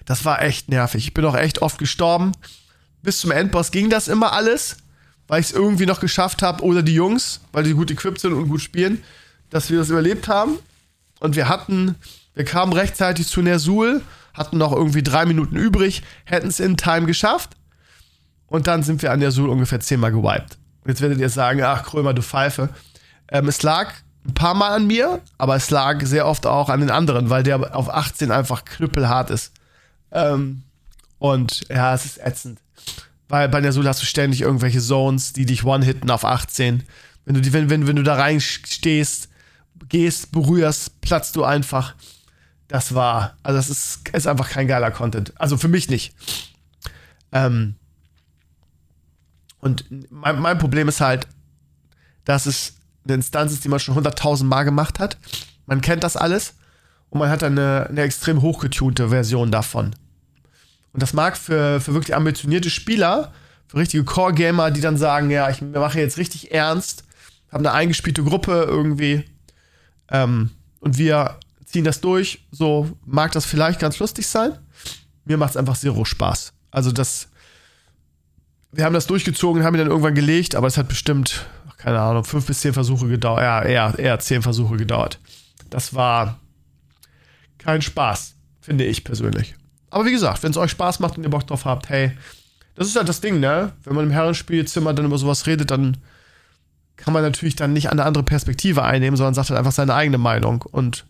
Das 0.05 0.23
war 0.23 0.41
echt 0.41 0.69
nervig. 0.69 1.05
Ich 1.05 1.13
bin 1.13 1.25
auch 1.25 1.35
echt 1.35 1.61
oft 1.61 1.77
gestorben. 1.77 2.31
Bis 3.03 3.19
zum 3.19 3.31
Endboss 3.31 3.71
ging 3.71 3.89
das 3.89 4.07
immer 4.07 4.31
alles, 4.31 4.77
weil 5.27 5.41
ich 5.41 5.47
es 5.47 5.53
irgendwie 5.53 5.85
noch 5.85 5.99
geschafft 5.99 6.41
habe. 6.41 6.63
Oder 6.63 6.81
die 6.81 6.93
Jungs, 6.95 7.41
weil 7.51 7.65
die 7.65 7.73
gut 7.73 7.91
equipped 7.91 8.21
sind 8.21 8.33
und 8.33 8.47
gut 8.47 8.61
spielen, 8.61 9.03
dass 9.49 9.69
wir 9.69 9.77
das 9.77 9.89
überlebt 9.89 10.29
haben. 10.29 10.57
Und 11.19 11.35
wir 11.35 11.49
hatten 11.49 11.95
wir 12.37 12.45
kamen 12.45 12.71
rechtzeitig 12.71 13.27
zu 13.27 13.41
Nersul, 13.41 14.01
hatten 14.31 14.59
noch 14.59 14.71
irgendwie 14.71 15.01
drei 15.01 15.25
Minuten 15.25 15.55
übrig, 15.55 16.03
hätten 16.23 16.49
es 16.49 16.59
in 16.59 16.77
Time 16.77 17.07
geschafft. 17.07 17.57
Und 18.45 18.67
dann 18.67 18.83
sind 18.83 19.01
wir 19.01 19.11
an 19.11 19.19
Nersul 19.19 19.49
ungefähr 19.49 19.79
zehnmal 19.79 20.11
gewiped. 20.11 20.59
Jetzt 20.85 21.01
werdet 21.01 21.17
ihr 21.17 21.29
sagen, 21.29 21.63
ach 21.63 21.83
Krömer, 21.83 22.13
du 22.13 22.21
Pfeife. 22.21 22.69
Ähm, 23.29 23.47
es 23.47 23.63
lag 23.63 23.91
ein 24.23 24.35
paar 24.35 24.53
Mal 24.53 24.69
an 24.69 24.85
mir, 24.85 25.19
aber 25.39 25.55
es 25.55 25.71
lag 25.71 26.05
sehr 26.05 26.27
oft 26.27 26.45
auch 26.45 26.69
an 26.69 26.79
den 26.79 26.91
anderen, 26.91 27.31
weil 27.31 27.41
der 27.41 27.75
auf 27.75 27.89
18 27.89 28.29
einfach 28.29 28.65
knüppelhart 28.65 29.31
ist. 29.31 29.53
Ähm, 30.11 30.61
und 31.17 31.67
ja, 31.69 31.95
es 31.95 32.05
ist 32.05 32.19
ätzend. 32.19 32.59
Weil 33.29 33.49
bei 33.49 33.61
Nersul 33.61 33.87
hast 33.87 34.03
du 34.03 34.05
ständig 34.05 34.41
irgendwelche 34.41 34.79
Zones, 34.79 35.33
die 35.33 35.47
dich 35.47 35.65
one-hitten 35.65 36.11
auf 36.11 36.23
18. 36.23 36.83
Wenn 37.25 37.41
du, 37.41 37.51
wenn, 37.51 37.71
wenn, 37.71 37.87
wenn 37.87 37.95
du 37.95 38.03
da 38.03 38.13
reinstehst, 38.13 39.27
gehst, 39.89 40.31
berührst, 40.31 41.01
platzt 41.01 41.35
du 41.35 41.43
einfach 41.43 41.95
das 42.67 42.93
war, 42.93 43.37
also 43.43 43.57
das 43.57 43.69
ist, 43.69 44.09
ist 44.09 44.27
einfach 44.27 44.49
kein 44.49 44.67
geiler 44.67 44.91
Content. 44.91 45.33
Also 45.39 45.57
für 45.57 45.67
mich 45.67 45.89
nicht. 45.89 46.13
Ähm, 47.31 47.75
und 49.59 49.85
mein, 50.11 50.39
mein 50.39 50.57
Problem 50.57 50.87
ist 50.87 51.01
halt, 51.01 51.27
dass 52.25 52.45
es 52.45 52.75
eine 53.05 53.15
Instanz 53.15 53.53
ist, 53.53 53.63
die 53.63 53.69
man 53.69 53.79
schon 53.79 53.97
100.000 53.97 54.43
Mal 54.43 54.63
gemacht 54.63 54.99
hat. 54.99 55.17
Man 55.65 55.81
kennt 55.81 56.03
das 56.03 56.17
alles 56.17 56.55
und 57.09 57.19
man 57.19 57.29
hat 57.29 57.41
dann 57.41 57.57
eine, 57.57 57.87
eine 57.89 58.01
extrem 58.01 58.41
hochgetunte 58.41 59.09
Version 59.09 59.51
davon. 59.51 59.95
Und 60.93 61.03
das 61.03 61.13
mag 61.13 61.37
für, 61.37 61.79
für 61.79 61.93
wirklich 61.93 62.15
ambitionierte 62.15 62.69
Spieler, 62.69 63.31
für 63.67 63.77
richtige 63.77 64.03
Core-Gamer, 64.03 64.71
die 64.71 64.81
dann 64.81 64.97
sagen, 64.97 65.29
ja, 65.29 65.49
ich 65.49 65.61
mache 65.61 65.99
jetzt 65.99 66.17
richtig 66.17 66.51
ernst, 66.51 67.03
habe 67.51 67.59
eine 67.59 67.71
eingespielte 67.71 68.23
Gruppe 68.23 68.65
irgendwie 68.67 69.25
ähm, 70.09 70.51
und 70.79 70.97
wir 70.97 71.39
ziehen 71.67 71.83
das 71.83 72.01
durch. 72.01 72.47
So 72.49 72.97
mag 73.05 73.31
das 73.33 73.45
vielleicht 73.45 73.79
ganz 73.79 73.99
lustig 73.99 74.25
sein. 74.25 74.57
Mir 75.25 75.37
macht 75.37 75.51
es 75.51 75.57
einfach 75.57 75.77
zero 75.77 76.05
Spaß. 76.05 76.53
Also 76.71 76.91
das, 76.91 77.27
wir 78.71 78.85
haben 78.85 78.93
das 78.93 79.07
durchgezogen, 79.07 79.63
haben 79.63 79.75
ihn 79.75 79.79
dann 79.79 79.89
irgendwann 79.89 80.15
gelegt, 80.15 80.55
aber 80.55 80.67
es 80.67 80.77
hat 80.77 80.87
bestimmt, 80.87 81.45
keine 81.77 81.99
Ahnung, 81.99 82.23
fünf 82.23 82.47
bis 82.47 82.61
zehn 82.61 82.73
Versuche 82.73 83.07
gedauert. 83.07 83.41
Ja, 83.41 83.61
eher, 83.61 83.99
eher 83.99 84.19
zehn 84.19 84.41
Versuche 84.41 84.77
gedauert. 84.77 85.19
Das 85.69 85.93
war 85.93 86.39
kein 87.57 87.81
Spaß, 87.81 88.35
finde 88.61 88.85
ich 88.85 89.03
persönlich. 89.03 89.55
Aber 89.89 90.05
wie 90.05 90.11
gesagt, 90.11 90.43
wenn 90.43 90.51
es 90.51 90.57
euch 90.57 90.71
Spaß 90.71 90.99
macht 90.99 91.17
und 91.17 91.23
ihr 91.23 91.29
Bock 91.29 91.45
drauf 91.45 91.65
habt, 91.65 91.89
hey, 91.89 92.11
das 92.75 92.87
ist 92.87 92.95
halt 92.95 93.09
das 93.09 93.21
Ding, 93.21 93.39
ne? 93.39 93.73
Wenn 93.83 93.95
man 93.95 94.05
im 94.05 94.11
Herrenspielzimmer 94.11 94.93
dann 94.93 95.05
über 95.05 95.17
sowas 95.17 95.47
redet, 95.47 95.71
dann 95.71 95.97
kann 96.95 97.13
man 97.13 97.23
natürlich 97.23 97.55
dann 97.55 97.73
nicht 97.73 97.89
eine 97.89 98.05
andere 98.05 98.23
Perspektive 98.23 98.83
einnehmen, 98.83 99.17
sondern 99.17 99.33
sagt 99.33 99.49
halt 99.49 99.57
einfach 99.57 99.71
seine 99.71 99.93
eigene 99.93 100.17
Meinung. 100.17 100.61
Und 100.61 101.05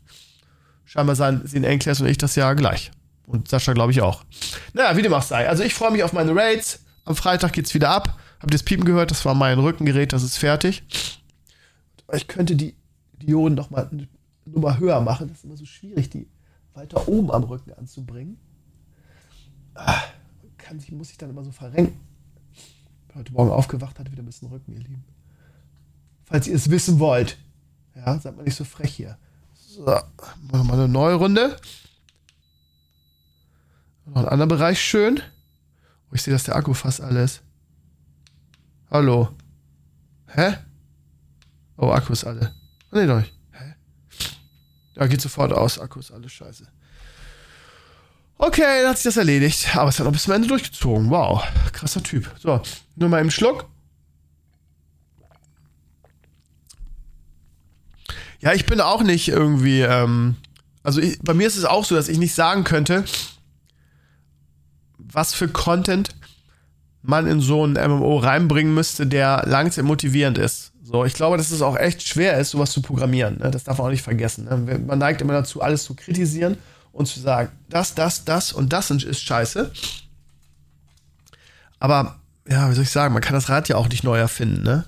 Scheinbar 0.88 1.16
sehen 1.18 1.66
Enkles 1.66 2.00
und 2.00 2.08
ich 2.08 2.18
das 2.18 2.36
ja 2.36 2.54
gleich. 2.54 2.92
Und 3.26 3.50
Sascha, 3.50 3.74
glaube 3.74 3.92
ich, 3.92 4.02
auch. 4.02 4.24
Naja, 4.74 4.96
wie 4.96 5.02
dem 5.02 5.14
auch 5.14 5.22
sei. 5.22 5.50
Also 5.50 5.64
ich 5.64 5.74
freue 5.74 5.92
mich 5.92 6.02
auf 6.02 6.14
meine 6.14 6.34
Raids. 6.34 6.80
Am 7.04 7.14
Freitag 7.14 7.52
geht's 7.52 7.74
wieder 7.74 7.90
ab. 7.90 8.18
Habt 8.40 8.54
ihr 8.54 8.58
das 8.58 8.64
Piepen 8.64 8.86
gehört? 8.86 9.12
Das 9.12 9.26
war 9.26 9.36
mein 9.36 9.60
Rückengerät, 9.60 10.14
das 10.14 10.24
ist 10.24 10.38
fertig. 10.38 10.84
Ich 12.14 12.30
könnte 12.30 12.56
die 12.56 12.74
Dioden 13.22 13.56
noch 13.56 13.70
mal 13.70 13.90
eine 13.92 14.08
Nummer 14.46 14.80
höher 14.80 15.02
machen. 15.02 15.28
Das 15.28 15.40
ist 15.40 15.44
immer 15.44 15.58
so 15.58 15.66
schwierig, 15.66 16.10
die 16.10 16.30
weiter 16.74 17.06
oben 17.10 17.32
am 17.32 17.44
Rücken 17.44 17.74
anzubringen. 17.74 18.40
Ah, 19.76 20.04
kann 20.58 20.80
sich, 20.80 20.94
muss 20.94 21.12
ich 21.12 21.18
dann 21.18 21.30
immer 21.30 21.44
so 21.44 21.52
verrenken. 21.52 22.00
Heute 23.14 23.34
Morgen 23.34 23.52
aufgewacht, 23.52 24.00
hatte 24.00 24.12
wieder 24.14 24.24
ein 24.24 24.28
bisschen 24.28 24.48
Rücken, 24.48 24.72
ihr 24.72 24.80
Lieben. 24.80 25.04
Falls 26.24 26.48
ihr 26.48 26.56
es 26.56 26.70
wissen 26.70 27.00
wollt. 27.00 27.38
Ja, 27.94 28.18
seid 28.20 28.38
mal 28.38 28.44
nicht 28.44 28.56
so 28.56 28.64
frech 28.64 28.94
hier. 28.94 29.18
So, 29.78 29.84
machen 29.86 30.08
wir 30.50 30.64
mal 30.64 30.74
eine 30.74 30.88
neue 30.88 31.14
Runde. 31.14 31.56
Noch 34.08 34.24
ein 34.24 34.28
anderer 34.28 34.48
Bereich 34.48 34.82
schön. 34.82 35.22
Oh, 36.10 36.16
ich 36.16 36.24
sehe, 36.24 36.34
dass 36.34 36.46
der 36.46 36.56
Akku 36.56 36.74
fast 36.74 37.00
alles. 37.00 37.42
Hallo. 38.90 39.30
Hä? 40.30 40.56
Oh, 41.78 41.92
Akku 41.92 42.14
ist 42.14 42.24
alle. 42.24 42.56
Nee, 42.92 43.06
doch 43.06 43.20
nicht. 43.20 43.36
Hä? 43.52 43.76
Ja, 44.96 45.06
geht 45.06 45.22
sofort 45.22 45.54
aus. 45.54 45.78
Akku 45.78 46.00
ist 46.00 46.12
alles 46.12 46.32
scheiße. 46.32 46.66
Okay, 48.40 48.82
dann 48.82 48.90
hat 48.90 48.98
sich 48.98 49.04
das 49.04 49.18
erledigt. 49.18 49.76
Aber 49.78 49.90
es 49.90 50.00
hat 50.00 50.06
noch 50.06 50.12
bis 50.14 50.24
zum 50.24 50.34
Ende 50.34 50.48
durchgezogen. 50.48 51.12
Wow. 51.12 51.44
Krasser 51.72 52.02
Typ. 52.02 52.34
So, 52.40 52.64
nur 52.96 53.10
mal 53.10 53.22
im 53.22 53.30
Schluck. 53.30 53.70
Ja, 58.40 58.54
ich 58.54 58.66
bin 58.66 58.82
auch 58.82 59.04
nicht 59.04 59.28
irgendwie. 59.30 59.82
Ähm, 59.82 60.36
also 60.84 61.02
ich, 61.02 61.20
bei 61.22 61.34
mir 61.34 61.48
ist 61.48 61.58
es 61.58 61.66
auch 61.66 61.86
so, 61.86 61.96
dass 61.96 62.08
ich 62.08 62.18
nicht 62.18 62.34
sagen 62.34 62.64
könnte, 62.64 63.04
was 64.98 65.34
für 65.34 65.48
Content 65.48 66.10
man 67.02 67.28
in 67.28 67.40
so 67.42 67.66
ein 67.66 67.74
MMO 67.74 68.18
reinbringen 68.18 68.74
müsste, 68.74 69.08
der 69.08 69.44
langsam 69.46 69.86
motivierend 69.86 70.38
ist. 70.38 70.74
So, 70.84 71.06
ich 71.06 71.14
glaube, 71.14 71.38
dass 71.38 71.52
es 71.52 71.62
auch 71.62 71.78
echt 71.78 72.08
schwer 72.08 72.38
ist, 72.38 72.52
sowas 72.52 72.72
zu 72.72 72.82
programmieren. 72.82 73.40
Ne? 73.40 73.52
Das 73.52 73.64
darf 73.64 73.78
man 73.78 73.88
auch 73.88 73.92
nicht 73.92 74.04
vergessen. 74.04 74.46
Ne? 74.46 74.80
Man 74.80 75.00
neigt 75.00 75.22
immer 75.22 75.34
dazu, 75.34 75.62
alles 75.62 75.84
zu 75.84 75.96
kritisieren 75.96 76.58
und 76.92 77.08
zu 77.08 77.20
sagen, 77.20 77.50
das, 77.70 77.94
das, 77.94 78.26
das 78.26 78.54
und 78.54 78.72
das 78.72 78.90
ist 78.92 79.22
scheiße. 79.22 79.72
Aber, 81.80 82.20
ja, 82.48 82.70
wie 82.70 82.74
soll 82.74 82.84
ich 82.84 82.92
sagen, 82.92 83.14
man 83.14 83.22
kann 83.22 83.34
das 83.34 83.50
Rad 83.50 83.70
ja 83.70 83.76
auch 83.76 83.90
nicht 83.90 84.04
neu 84.04 84.18
erfinden, 84.18 84.64
ne? 84.64 84.86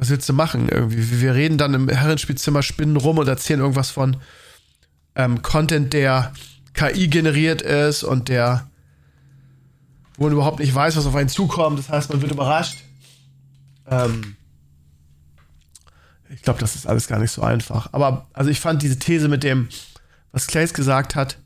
Was 0.00 0.08
willst 0.08 0.26
du 0.30 0.32
machen 0.32 0.70
irgendwie? 0.70 1.20
Wir 1.20 1.34
reden 1.34 1.58
dann 1.58 1.74
im 1.74 1.86
Herrenspielzimmer, 1.90 2.62
spinnen 2.62 2.96
rum 2.96 3.18
und 3.18 3.28
erzählen 3.28 3.60
irgendwas 3.60 3.90
von, 3.90 4.16
ähm, 5.14 5.42
Content, 5.42 5.92
der 5.92 6.32
KI 6.72 7.08
generiert 7.08 7.60
ist 7.60 8.02
und 8.02 8.30
der, 8.30 8.66
wo 10.16 10.24
man 10.24 10.32
überhaupt 10.32 10.58
nicht 10.58 10.74
weiß, 10.74 10.96
was 10.96 11.04
auf 11.04 11.14
einen 11.14 11.28
zukommt. 11.28 11.78
Das 11.78 11.90
heißt, 11.90 12.08
man 12.08 12.22
wird 12.22 12.32
überrascht. 12.32 12.78
Ähm, 13.86 14.36
ich 16.30 16.40
glaube, 16.40 16.60
das 16.60 16.76
ist 16.76 16.86
alles 16.86 17.06
gar 17.06 17.18
nicht 17.18 17.32
so 17.32 17.42
einfach. 17.42 17.92
Aber 17.92 18.26
also 18.32 18.50
ich 18.50 18.58
fand 18.58 18.80
diese 18.80 18.98
These 18.98 19.28
mit 19.28 19.42
dem, 19.42 19.68
was 20.32 20.46
Clays 20.46 20.72
gesagt 20.72 21.14
hat, 21.14 21.36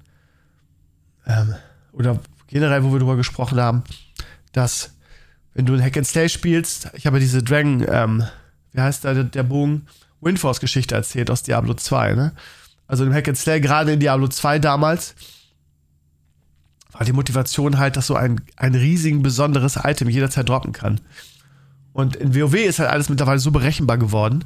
ähm, 1.26 1.56
oder 1.90 2.20
generell, 2.46 2.84
wo 2.84 2.92
wir 2.92 3.00
drüber 3.00 3.16
gesprochen 3.16 3.58
haben, 3.58 3.82
dass 4.52 4.92
wenn 5.54 5.66
du 5.66 5.74
ein 5.74 5.82
Hack 5.82 5.96
and 5.96 6.06
Slay 6.06 6.28
spielst, 6.28 6.90
ich 6.92 7.06
habe 7.06 7.18
diese 7.18 7.42
Dragon, 7.42 7.84
ähm, 7.88 8.24
wie 8.74 8.80
heißt 8.80 9.04
der, 9.04 9.24
der 9.24 9.42
Bogen, 9.44 9.86
Windforce-Geschichte 10.20 10.94
erzählt 10.94 11.30
aus 11.30 11.42
Diablo 11.42 11.74
2, 11.74 12.14
ne? 12.14 12.32
Also 12.86 13.04
im 13.04 13.14
Hack 13.14 13.28
and 13.28 13.38
Slay, 13.38 13.60
gerade 13.60 13.92
in 13.92 14.00
Diablo 14.00 14.28
2 14.28 14.58
damals, 14.58 15.14
war 16.92 17.04
die 17.04 17.12
Motivation 17.12 17.78
halt, 17.78 17.96
dass 17.96 18.08
so 18.08 18.14
ein, 18.14 18.40
ein 18.56 18.74
riesigen, 18.74 19.22
besonderes 19.22 19.78
Item 19.82 20.08
jederzeit 20.08 20.48
droppen 20.48 20.72
kann. 20.72 21.00
Und 21.92 22.16
in 22.16 22.34
WoW 22.34 22.54
ist 22.54 22.78
halt 22.80 22.90
alles 22.90 23.08
mittlerweile 23.08 23.38
so 23.38 23.50
berechenbar 23.52 23.96
geworden, 23.96 24.44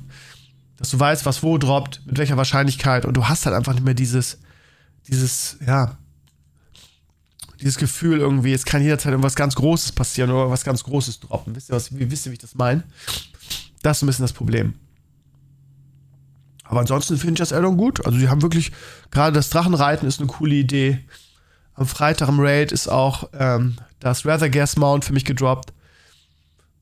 dass 0.76 0.90
du 0.90 1.00
weißt, 1.00 1.26
was 1.26 1.42
wo 1.42 1.58
droppt, 1.58 2.02
mit 2.06 2.18
welcher 2.18 2.36
Wahrscheinlichkeit 2.36 3.04
und 3.04 3.16
du 3.16 3.26
hast 3.26 3.46
halt 3.46 3.56
einfach 3.56 3.72
nicht 3.72 3.84
mehr 3.84 3.94
dieses, 3.94 4.38
dieses, 5.08 5.56
ja, 5.66 5.96
dieses 7.60 7.76
Gefühl 7.76 8.20
irgendwie, 8.20 8.52
es 8.52 8.64
kann 8.64 8.82
jederzeit 8.82 9.10
irgendwas 9.10 9.34
ganz 9.34 9.54
Großes 9.56 9.92
passieren 9.92 10.30
oder 10.30 10.50
was 10.50 10.64
ganz 10.64 10.84
Großes 10.84 11.20
droppen. 11.20 11.56
Wisst 11.56 11.70
ihr, 11.70 11.74
was, 11.74 11.96
wie, 11.96 12.10
wisst 12.10 12.26
ihr, 12.26 12.30
wie 12.30 12.34
ich 12.34 12.40
das 12.40 12.54
meine? 12.54 12.84
Das 13.82 13.98
ist 13.98 14.02
ein 14.02 14.06
bisschen 14.06 14.24
das 14.24 14.32
Problem. 14.32 14.74
Aber 16.64 16.80
ansonsten 16.80 17.16
finde 17.16 17.34
ich 17.34 17.38
das 17.38 17.52
Addon 17.52 17.76
gut. 17.76 18.04
Also, 18.04 18.18
die 18.18 18.28
haben 18.28 18.42
wirklich, 18.42 18.72
gerade 19.10 19.32
das 19.32 19.50
Drachenreiten 19.50 20.06
ist 20.06 20.20
eine 20.20 20.28
coole 20.28 20.54
Idee. 20.54 20.98
Am 21.74 21.86
Freitag 21.86 22.28
im 22.28 22.40
Raid 22.40 22.72
ist 22.72 22.88
auch 22.88 23.28
ähm, 23.32 23.76
das 24.00 24.26
Rather 24.26 24.50
Gas 24.50 24.76
Mount 24.76 25.04
für 25.04 25.12
mich 25.12 25.24
gedroppt. 25.24 25.72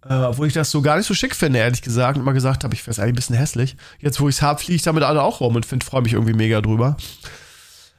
Äh, 0.08 0.14
obwohl 0.14 0.46
ich 0.46 0.54
das 0.54 0.70
so 0.70 0.82
gar 0.82 0.96
nicht 0.96 1.06
so 1.06 1.14
schick 1.14 1.34
finde, 1.34 1.58
ehrlich 1.58 1.82
gesagt. 1.82 2.16
Und 2.16 2.22
immer 2.22 2.32
gesagt 2.32 2.64
habe, 2.64 2.74
ich 2.74 2.82
wäre 2.82 2.92
es 2.92 2.98
eigentlich 2.98 3.12
ein 3.12 3.16
bisschen 3.16 3.36
hässlich. 3.36 3.76
Jetzt, 4.00 4.20
wo 4.20 4.28
ich 4.28 4.36
es 4.36 4.42
habe, 4.42 4.60
fliege 4.60 4.76
ich 4.76 4.82
damit 4.82 5.02
alle 5.02 5.22
auch 5.22 5.40
rum 5.40 5.54
und 5.54 5.84
freue 5.84 6.02
mich 6.02 6.14
irgendwie 6.14 6.32
mega 6.32 6.60
drüber. 6.60 6.96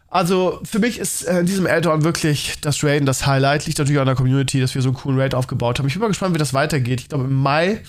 Also 0.09 0.61
für 0.63 0.79
mich 0.79 0.99
ist 0.99 1.23
äh, 1.23 1.39
in 1.39 1.45
diesem 1.45 1.67
Add-on 1.67 2.03
wirklich 2.03 2.59
das 2.61 2.83
Raiden 2.83 3.05
das 3.05 3.27
Highlight. 3.27 3.65
Liegt 3.65 3.77
natürlich 3.77 3.99
an 3.99 4.07
der 4.07 4.15
Community, 4.15 4.59
dass 4.59 4.73
wir 4.73 4.81
so 4.81 4.89
einen 4.89 4.97
coolen 4.97 5.19
Raid 5.19 5.35
aufgebaut 5.35 5.79
haben. 5.79 5.87
Ich 5.87 5.93
bin 5.93 6.01
mal 6.01 6.07
gespannt, 6.07 6.33
wie 6.33 6.39
das 6.39 6.53
weitergeht. 6.53 7.01
Ich 7.01 7.09
glaube, 7.09 7.25
im 7.25 7.33
Mai 7.33 7.81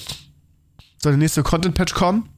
soll 0.99 1.13
der 1.13 1.19
nächste 1.19 1.43
Content-Patch 1.43 1.95
kommen. 1.95 2.29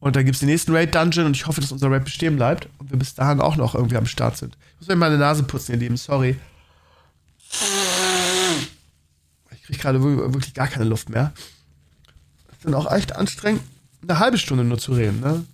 Und 0.00 0.16
dann 0.16 0.24
gibt 0.24 0.34
es 0.34 0.40
den 0.40 0.48
nächsten 0.48 0.74
Raid-Dungeon 0.74 1.26
und 1.26 1.36
ich 1.36 1.46
hoffe, 1.46 1.60
dass 1.60 1.70
unser 1.70 1.88
Raid 1.90 2.04
bestehen 2.04 2.34
bleibt 2.34 2.68
und 2.78 2.90
wir 2.90 2.98
bis 2.98 3.14
dahin 3.14 3.40
auch 3.40 3.54
noch 3.54 3.76
irgendwie 3.76 3.96
am 3.96 4.06
Start 4.06 4.36
sind. 4.36 4.56
Ich 4.74 4.80
muss 4.80 4.88
mir 4.88 4.96
meine 4.96 5.16
Nase 5.16 5.44
putzen, 5.44 5.72
ihr 5.72 5.78
Lieben, 5.78 5.96
sorry. 5.96 6.36
Ich 9.52 9.62
kriege 9.62 9.78
gerade 9.78 10.02
wirklich 10.02 10.54
gar 10.54 10.66
keine 10.66 10.86
Luft 10.86 11.08
mehr. 11.08 11.32
Das 12.48 12.56
ist 12.56 12.64
dann 12.64 12.74
auch 12.74 12.90
echt 12.90 13.14
anstrengend, 13.14 13.62
eine 14.02 14.18
halbe 14.18 14.38
Stunde 14.38 14.64
nur 14.64 14.78
zu 14.78 14.92
reden, 14.92 15.20
ne? 15.20 15.44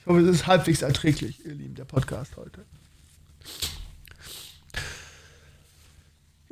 Ich 0.00 0.06
hoffe, 0.06 0.20
es 0.20 0.28
ist 0.28 0.46
halbwegs 0.46 0.82
erträglich, 0.82 1.46
ihr 1.46 1.54
Lieben, 1.54 1.76
der 1.76 1.86
Podcast 1.86 2.36
heute. 2.36 2.66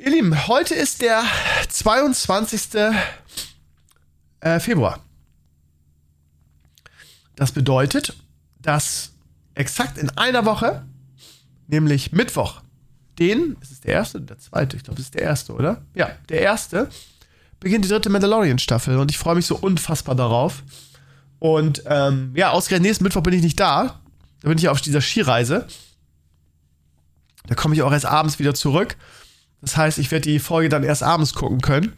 Ihr 0.03 0.11
Lieben, 0.11 0.49
heute 0.49 0.75
ist 0.75 1.01
der 1.01 1.23
22. 1.69 2.91
Äh, 4.41 4.59
Februar. 4.59 4.99
Das 7.37 7.53
bedeutet, 7.53 8.13
dass 8.61 9.13
exakt 9.55 9.97
in 9.97 10.09
einer 10.09 10.43
Woche, 10.43 10.85
nämlich 11.67 12.11
Mittwoch, 12.11 12.63
den, 13.17 13.55
ist 13.61 13.71
es 13.71 13.79
der 13.79 13.93
erste 13.93 14.17
oder 14.17 14.25
der 14.25 14.39
zweite? 14.39 14.75
Ich 14.75 14.83
glaube, 14.83 14.99
es 14.99 15.05
ist 15.05 15.13
der 15.13 15.21
erste, 15.21 15.53
oder? 15.53 15.85
Ja, 15.95 16.11
der 16.27 16.41
erste, 16.41 16.89
beginnt 17.61 17.85
die 17.85 17.89
dritte 17.89 18.09
Mandalorian-Staffel 18.09 18.97
und 18.97 19.09
ich 19.09 19.17
freue 19.17 19.35
mich 19.35 19.45
so 19.45 19.55
unfassbar 19.55 20.15
darauf. 20.15 20.63
Und 21.39 21.81
ähm, 21.85 22.33
ja, 22.35 22.49
ausgerechnet 22.49 22.89
nächsten 22.89 23.05
Mittwoch 23.05 23.23
bin 23.23 23.35
ich 23.35 23.41
nicht 23.41 23.57
da. 23.57 24.01
Da 24.41 24.49
bin 24.49 24.57
ich 24.57 24.67
auf 24.67 24.81
dieser 24.81 24.99
Skireise. 24.99 25.65
Da 27.47 27.55
komme 27.55 27.73
ich 27.73 27.83
auch 27.83 27.93
erst 27.93 28.05
abends 28.05 28.37
wieder 28.37 28.53
zurück. 28.53 28.97
Das 29.63 29.77
heißt, 29.77 29.97
ich 29.97 30.11
werde 30.11 30.29
die 30.29 30.39
Folge 30.39 30.67
dann 30.67 30.83
erst 30.83 31.03
abends 31.03 31.33
gucken 31.33 31.61
können. 31.61 31.93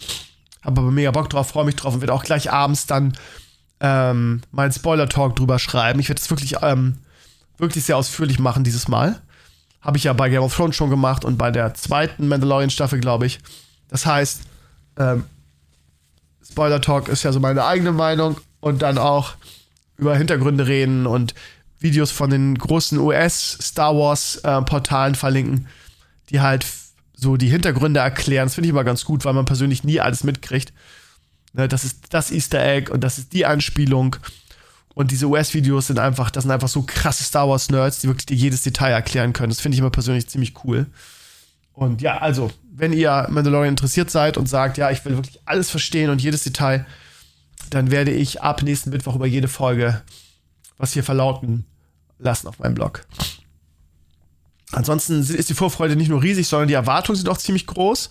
Habe 0.61 0.81
aber 0.81 0.91
mega 0.91 1.09
Bock 1.09 1.31
drauf, 1.31 1.49
freue 1.49 1.65
mich 1.65 1.75
drauf 1.75 1.95
und 1.95 2.01
werde 2.01 2.13
auch 2.13 2.23
gleich 2.23 2.51
abends 2.51 2.85
dann 2.85 3.17
ähm, 3.79 4.41
meinen 4.51 4.71
Spoiler-Talk 4.71 5.35
drüber 5.35 5.57
schreiben. 5.57 5.99
Ich 5.99 6.07
werde 6.07 6.21
es 6.21 6.29
wirklich, 6.29 6.57
ähm, 6.61 6.99
wirklich 7.57 7.83
sehr 7.83 7.97
ausführlich 7.97 8.37
machen 8.37 8.63
dieses 8.63 8.87
Mal. 8.87 9.19
Habe 9.81 9.97
ich 9.97 10.03
ja 10.03 10.13
bei 10.13 10.29
Game 10.29 10.43
of 10.43 10.55
Thrones 10.55 10.75
schon 10.75 10.91
gemacht 10.91 11.25
und 11.25 11.37
bei 11.37 11.49
der 11.49 11.73
zweiten 11.73 12.27
Mandalorian-Staffel, 12.27 12.99
glaube 12.99 13.25
ich. 13.25 13.39
Das 13.89 14.05
heißt, 14.05 14.41
ähm, 14.97 15.23
Spoiler-Talk 16.47 17.09
ist 17.09 17.23
ja 17.23 17.31
so 17.31 17.39
meine 17.39 17.65
eigene 17.65 17.91
Meinung 17.91 18.37
und 18.59 18.83
dann 18.83 18.99
auch 18.99 19.33
über 19.97 20.15
Hintergründe 20.15 20.67
reden 20.67 21.07
und 21.07 21.33
Videos 21.79 22.11
von 22.11 22.29
den 22.29 22.55
großen 22.59 22.99
US-Star 22.99 23.95
Wars-Portalen 23.95 25.15
äh, 25.15 25.17
verlinken, 25.17 25.67
die 26.29 26.41
halt 26.41 26.63
so 27.15 27.37
die 27.37 27.49
Hintergründe 27.49 27.99
erklären. 27.99 28.45
Das 28.47 28.55
finde 28.55 28.67
ich 28.67 28.71
immer 28.71 28.83
ganz 28.83 29.05
gut, 29.05 29.25
weil 29.25 29.33
man 29.33 29.45
persönlich 29.45 29.83
nie 29.83 29.99
alles 29.99 30.23
mitkriegt. 30.23 30.73
Ne, 31.53 31.67
das 31.67 31.83
ist 31.83 32.07
das 32.09 32.31
Easter 32.31 32.63
Egg 32.63 32.91
und 32.91 33.01
das 33.03 33.17
ist 33.17 33.33
die 33.33 33.45
Anspielung. 33.45 34.15
Und 34.93 35.11
diese 35.11 35.27
US-Videos 35.27 35.87
sind 35.87 35.99
einfach, 35.99 36.31
das 36.31 36.43
sind 36.43 36.51
einfach 36.51 36.67
so 36.67 36.83
krasse 36.83 37.23
Star 37.23 37.49
Wars-Nerds, 37.49 37.99
die 37.99 38.07
wirklich 38.07 38.25
dir 38.25 38.35
jedes 38.35 38.61
Detail 38.61 38.91
erklären 38.91 39.33
können. 39.33 39.49
Das 39.49 39.59
finde 39.59 39.75
ich 39.75 39.79
immer 39.79 39.89
persönlich 39.89 40.27
ziemlich 40.27 40.53
cool. 40.63 40.87
Und 41.73 42.01
ja, 42.01 42.17
also, 42.19 42.51
wenn 42.71 42.93
ihr 42.93 43.27
Mandalorian 43.29 43.73
interessiert 43.73 44.09
seid 44.09 44.37
und 44.37 44.47
sagt, 44.47 44.77
ja, 44.77 44.91
ich 44.91 45.03
will 45.03 45.15
wirklich 45.15 45.39
alles 45.45 45.69
verstehen 45.69 46.09
und 46.09 46.21
jedes 46.21 46.43
Detail, 46.43 46.85
dann 47.69 47.91
werde 47.91 48.11
ich 48.11 48.41
ab 48.41 48.63
nächsten 48.63 48.89
Mittwoch 48.91 49.15
über 49.15 49.25
jede 49.25 49.49
Folge 49.49 50.01
was 50.77 50.93
hier 50.93 51.03
verlauten 51.03 51.65
lassen 52.19 52.47
auf 52.47 52.59
meinem 52.59 52.75
Blog. 52.75 53.05
Ansonsten 54.71 55.21
ist 55.21 55.49
die 55.49 55.53
Vorfreude 55.53 55.95
nicht 55.95 56.09
nur 56.09 56.23
riesig, 56.23 56.47
sondern 56.47 56.67
die 56.67 56.73
Erwartungen 56.73 57.15
sind 57.15 57.29
auch 57.29 57.37
ziemlich 57.37 57.67
groß. 57.67 58.09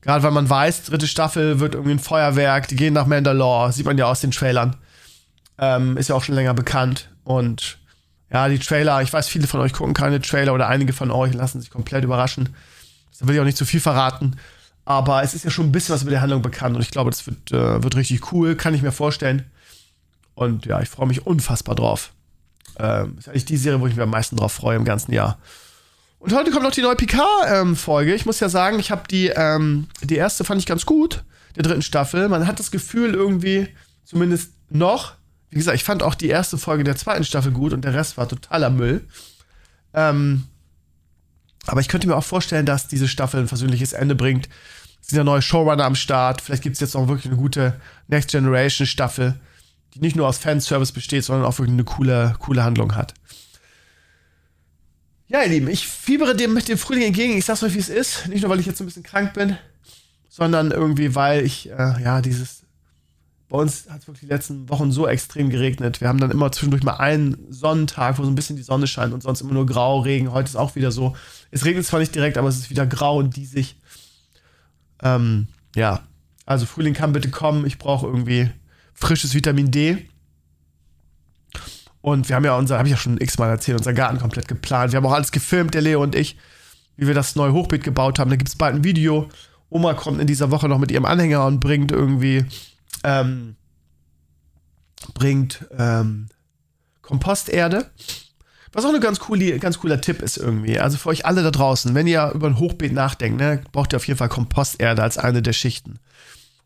Gerade 0.00 0.22
weil 0.22 0.30
man 0.30 0.48
weiß, 0.48 0.84
dritte 0.84 1.06
Staffel 1.06 1.60
wird 1.60 1.74
irgendwie 1.74 1.94
ein 1.94 1.98
Feuerwerk, 1.98 2.68
die 2.68 2.76
gehen 2.76 2.94
nach 2.94 3.06
Mandalore, 3.06 3.72
sieht 3.72 3.84
man 3.84 3.98
ja 3.98 4.06
aus 4.06 4.20
den 4.20 4.30
Trailern. 4.30 4.76
Ähm, 5.58 5.96
ist 5.98 6.08
ja 6.08 6.14
auch 6.14 6.24
schon 6.24 6.34
länger 6.34 6.54
bekannt. 6.54 7.10
Und 7.22 7.78
ja, 8.32 8.48
die 8.48 8.58
Trailer, 8.58 9.02
ich 9.02 9.12
weiß, 9.12 9.28
viele 9.28 9.46
von 9.46 9.60
euch 9.60 9.74
gucken 9.74 9.92
keine 9.92 10.20
Trailer 10.20 10.54
oder 10.54 10.68
einige 10.68 10.92
von 10.92 11.10
euch 11.10 11.34
lassen 11.34 11.60
sich 11.60 11.70
komplett 11.70 12.04
überraschen. 12.04 12.54
Da 13.18 13.28
will 13.28 13.34
ich 13.34 13.40
auch 13.40 13.44
nicht 13.44 13.58
zu 13.58 13.66
viel 13.66 13.80
verraten. 13.80 14.36
Aber 14.86 15.22
es 15.22 15.34
ist 15.34 15.44
ja 15.44 15.50
schon 15.50 15.66
ein 15.66 15.72
bisschen 15.72 15.94
was 15.94 16.02
über 16.02 16.10
die 16.10 16.18
Handlung 16.18 16.40
bekannt 16.40 16.74
und 16.74 16.82
ich 16.82 16.90
glaube, 16.90 17.10
das 17.10 17.26
wird, 17.26 17.52
äh, 17.52 17.82
wird 17.82 17.96
richtig 17.96 18.32
cool, 18.32 18.56
kann 18.56 18.74
ich 18.74 18.82
mir 18.82 18.92
vorstellen. 18.92 19.44
Und 20.34 20.64
ja, 20.64 20.80
ich 20.80 20.88
freue 20.88 21.06
mich 21.06 21.26
unfassbar 21.26 21.74
drauf. 21.74 22.12
Ähm, 22.78 23.16
ist 23.18 23.28
eigentlich 23.28 23.44
die 23.44 23.58
Serie, 23.58 23.80
wo 23.80 23.86
ich 23.86 23.94
mich 23.94 24.02
am 24.02 24.10
meisten 24.10 24.36
drauf 24.36 24.52
freue 24.52 24.76
im 24.76 24.84
ganzen 24.84 25.12
Jahr. 25.12 25.38
Und 26.20 26.32
heute 26.32 26.50
kommt 26.50 26.62
noch 26.62 26.70
die 26.70 26.82
neue 26.82 26.96
Picard-Folge. 26.96 28.10
Ähm, 28.10 28.16
ich 28.16 28.26
muss 28.26 28.38
ja 28.40 28.48
sagen, 28.48 28.78
ich 28.78 28.90
habe 28.90 29.02
die, 29.10 29.28
ähm, 29.28 29.88
die 30.02 30.16
erste 30.16 30.44
fand 30.44 30.60
ich 30.60 30.66
ganz 30.66 30.86
gut, 30.86 31.24
der 31.56 31.64
dritten 31.64 31.82
Staffel. 31.82 32.28
Man 32.28 32.46
hat 32.46 32.60
das 32.60 32.70
Gefühl 32.70 33.14
irgendwie, 33.14 33.68
zumindest 34.04 34.52
noch, 34.68 35.14
wie 35.48 35.56
gesagt, 35.56 35.74
ich 35.74 35.84
fand 35.84 36.02
auch 36.02 36.14
die 36.14 36.28
erste 36.28 36.58
Folge 36.58 36.84
der 36.84 36.96
zweiten 36.96 37.24
Staffel 37.24 37.50
gut 37.50 37.72
und 37.72 37.84
der 37.84 37.94
Rest 37.94 38.16
war 38.16 38.28
totaler 38.28 38.70
Müll. 38.70 39.04
Ähm, 39.94 40.44
aber 41.66 41.80
ich 41.80 41.88
könnte 41.88 42.06
mir 42.06 42.14
auch 42.16 42.24
vorstellen, 42.24 42.66
dass 42.66 42.86
diese 42.86 43.08
Staffel 43.08 43.40
ein 43.40 43.48
versöhnliches 43.48 43.92
Ende 43.92 44.14
bringt 44.14 44.48
sind 45.10 45.18
ja 45.18 45.24
neue 45.24 45.42
Showrunner 45.42 45.84
am 45.84 45.94
Start. 45.94 46.40
Vielleicht 46.40 46.62
gibt 46.62 46.74
es 46.74 46.80
jetzt 46.80 46.96
auch 46.96 47.08
wirklich 47.08 47.26
eine 47.26 47.36
gute 47.36 47.80
Next 48.08 48.30
Generation 48.30 48.86
Staffel, 48.86 49.38
die 49.94 50.00
nicht 50.00 50.16
nur 50.16 50.28
aus 50.28 50.38
Fanservice 50.38 50.92
besteht, 50.92 51.24
sondern 51.24 51.46
auch 51.46 51.58
wirklich 51.58 51.74
eine 51.74 51.84
coole, 51.84 52.34
coole 52.38 52.62
Handlung 52.62 52.94
hat. 52.94 53.14
Ja, 55.30 55.42
ihr 55.44 55.48
Lieben, 55.48 55.68
ich 55.68 55.86
fiebere 55.86 56.34
dem 56.34 56.54
mit 56.54 56.66
dem 56.66 56.76
Frühling 56.76 57.04
entgegen. 57.04 57.38
Ich 57.38 57.44
sag's 57.44 57.62
euch, 57.62 57.74
wie 57.74 57.78
es 57.78 57.88
ist. 57.88 58.26
Nicht 58.26 58.42
nur, 58.42 58.50
weil 58.50 58.58
ich 58.58 58.66
jetzt 58.66 58.80
ein 58.80 58.86
bisschen 58.86 59.04
krank 59.04 59.32
bin, 59.32 59.56
sondern 60.28 60.72
irgendwie, 60.72 61.14
weil 61.14 61.46
ich, 61.46 61.70
äh, 61.70 62.02
ja, 62.02 62.20
dieses. 62.20 62.64
Bei 63.48 63.58
uns 63.58 63.88
hat 63.88 64.00
es 64.00 64.08
wirklich 64.08 64.22
die 64.28 64.34
letzten 64.34 64.68
Wochen 64.68 64.90
so 64.90 65.06
extrem 65.06 65.48
geregnet. 65.48 66.00
Wir 66.00 66.08
haben 66.08 66.18
dann 66.18 66.32
immer 66.32 66.50
zwischendurch 66.50 66.82
mal 66.82 66.96
einen 66.96 67.46
Sonnentag, 67.48 68.18
wo 68.18 68.24
so 68.24 68.28
ein 68.28 68.34
bisschen 68.34 68.56
die 68.56 68.62
Sonne 68.62 68.88
scheint 68.88 69.14
und 69.14 69.22
sonst 69.22 69.40
immer 69.40 69.52
nur 69.52 69.66
grau, 69.66 70.00
Regen. 70.00 70.32
Heute 70.32 70.48
ist 70.48 70.56
auch 70.56 70.74
wieder 70.74 70.90
so. 70.90 71.14
Es 71.52 71.64
regnet 71.64 71.86
zwar 71.86 72.00
nicht 72.00 72.14
direkt, 72.14 72.36
aber 72.36 72.48
es 72.48 72.58
ist 72.58 72.70
wieder 72.70 72.86
grau 72.86 73.18
und 73.18 73.36
diesig. 73.36 73.76
Ähm, 75.00 75.46
ja, 75.76 76.02
also 76.44 76.66
Frühling 76.66 76.94
kann 76.94 77.12
bitte 77.12 77.30
kommen. 77.30 77.66
Ich 77.66 77.78
brauche 77.78 78.06
irgendwie 78.06 78.50
frisches 78.94 79.34
Vitamin 79.34 79.70
D. 79.70 80.08
Und 82.02 82.28
wir 82.28 82.36
haben 82.36 82.44
ja 82.44 82.56
unser, 82.56 82.78
habe 82.78 82.88
ich 82.88 82.92
ja 82.92 82.96
schon 82.96 83.20
x-mal 83.20 83.50
erzählt, 83.50 83.78
unser 83.78 83.92
Garten 83.92 84.18
komplett 84.18 84.48
geplant. 84.48 84.92
Wir 84.92 84.96
haben 84.96 85.06
auch 85.06 85.12
alles 85.12 85.32
gefilmt, 85.32 85.74
der 85.74 85.82
Leo 85.82 86.02
und 86.02 86.14
ich, 86.14 86.36
wie 86.96 87.06
wir 87.06 87.14
das 87.14 87.36
neue 87.36 87.52
Hochbeet 87.52 87.84
gebaut 87.84 88.18
haben. 88.18 88.30
Da 88.30 88.36
gibt 88.36 88.48
es 88.48 88.56
bald 88.56 88.74
ein 88.74 88.84
Video. 88.84 89.28
Oma 89.68 89.94
kommt 89.94 90.20
in 90.20 90.26
dieser 90.26 90.50
Woche 90.50 90.68
noch 90.68 90.78
mit 90.78 90.90
ihrem 90.90 91.04
Anhänger 91.04 91.44
und 91.46 91.60
bringt 91.60 91.92
irgendwie, 91.92 92.44
ähm, 93.04 93.56
bringt 95.14 95.66
ähm, 95.76 96.28
Komposterde. 97.02 97.90
Was 98.72 98.84
auch 98.84 98.94
ein 98.94 99.00
ganz, 99.00 99.20
cool, 99.28 99.58
ganz 99.58 99.78
cooler 99.78 100.00
Tipp 100.00 100.22
ist 100.22 100.36
irgendwie. 100.36 100.78
Also 100.78 100.96
für 100.96 101.08
euch 101.08 101.26
alle 101.26 101.42
da 101.42 101.50
draußen, 101.50 101.94
wenn 101.94 102.06
ihr 102.06 102.30
über 102.34 102.46
ein 102.46 102.58
Hochbeet 102.58 102.92
nachdenkt, 102.92 103.40
ne, 103.40 103.62
braucht 103.72 103.92
ihr 103.92 103.96
auf 103.96 104.06
jeden 104.06 104.18
Fall 104.18 104.28
Komposterde 104.28 105.02
als 105.02 105.18
eine 105.18 105.42
der 105.42 105.52
Schichten. 105.52 105.98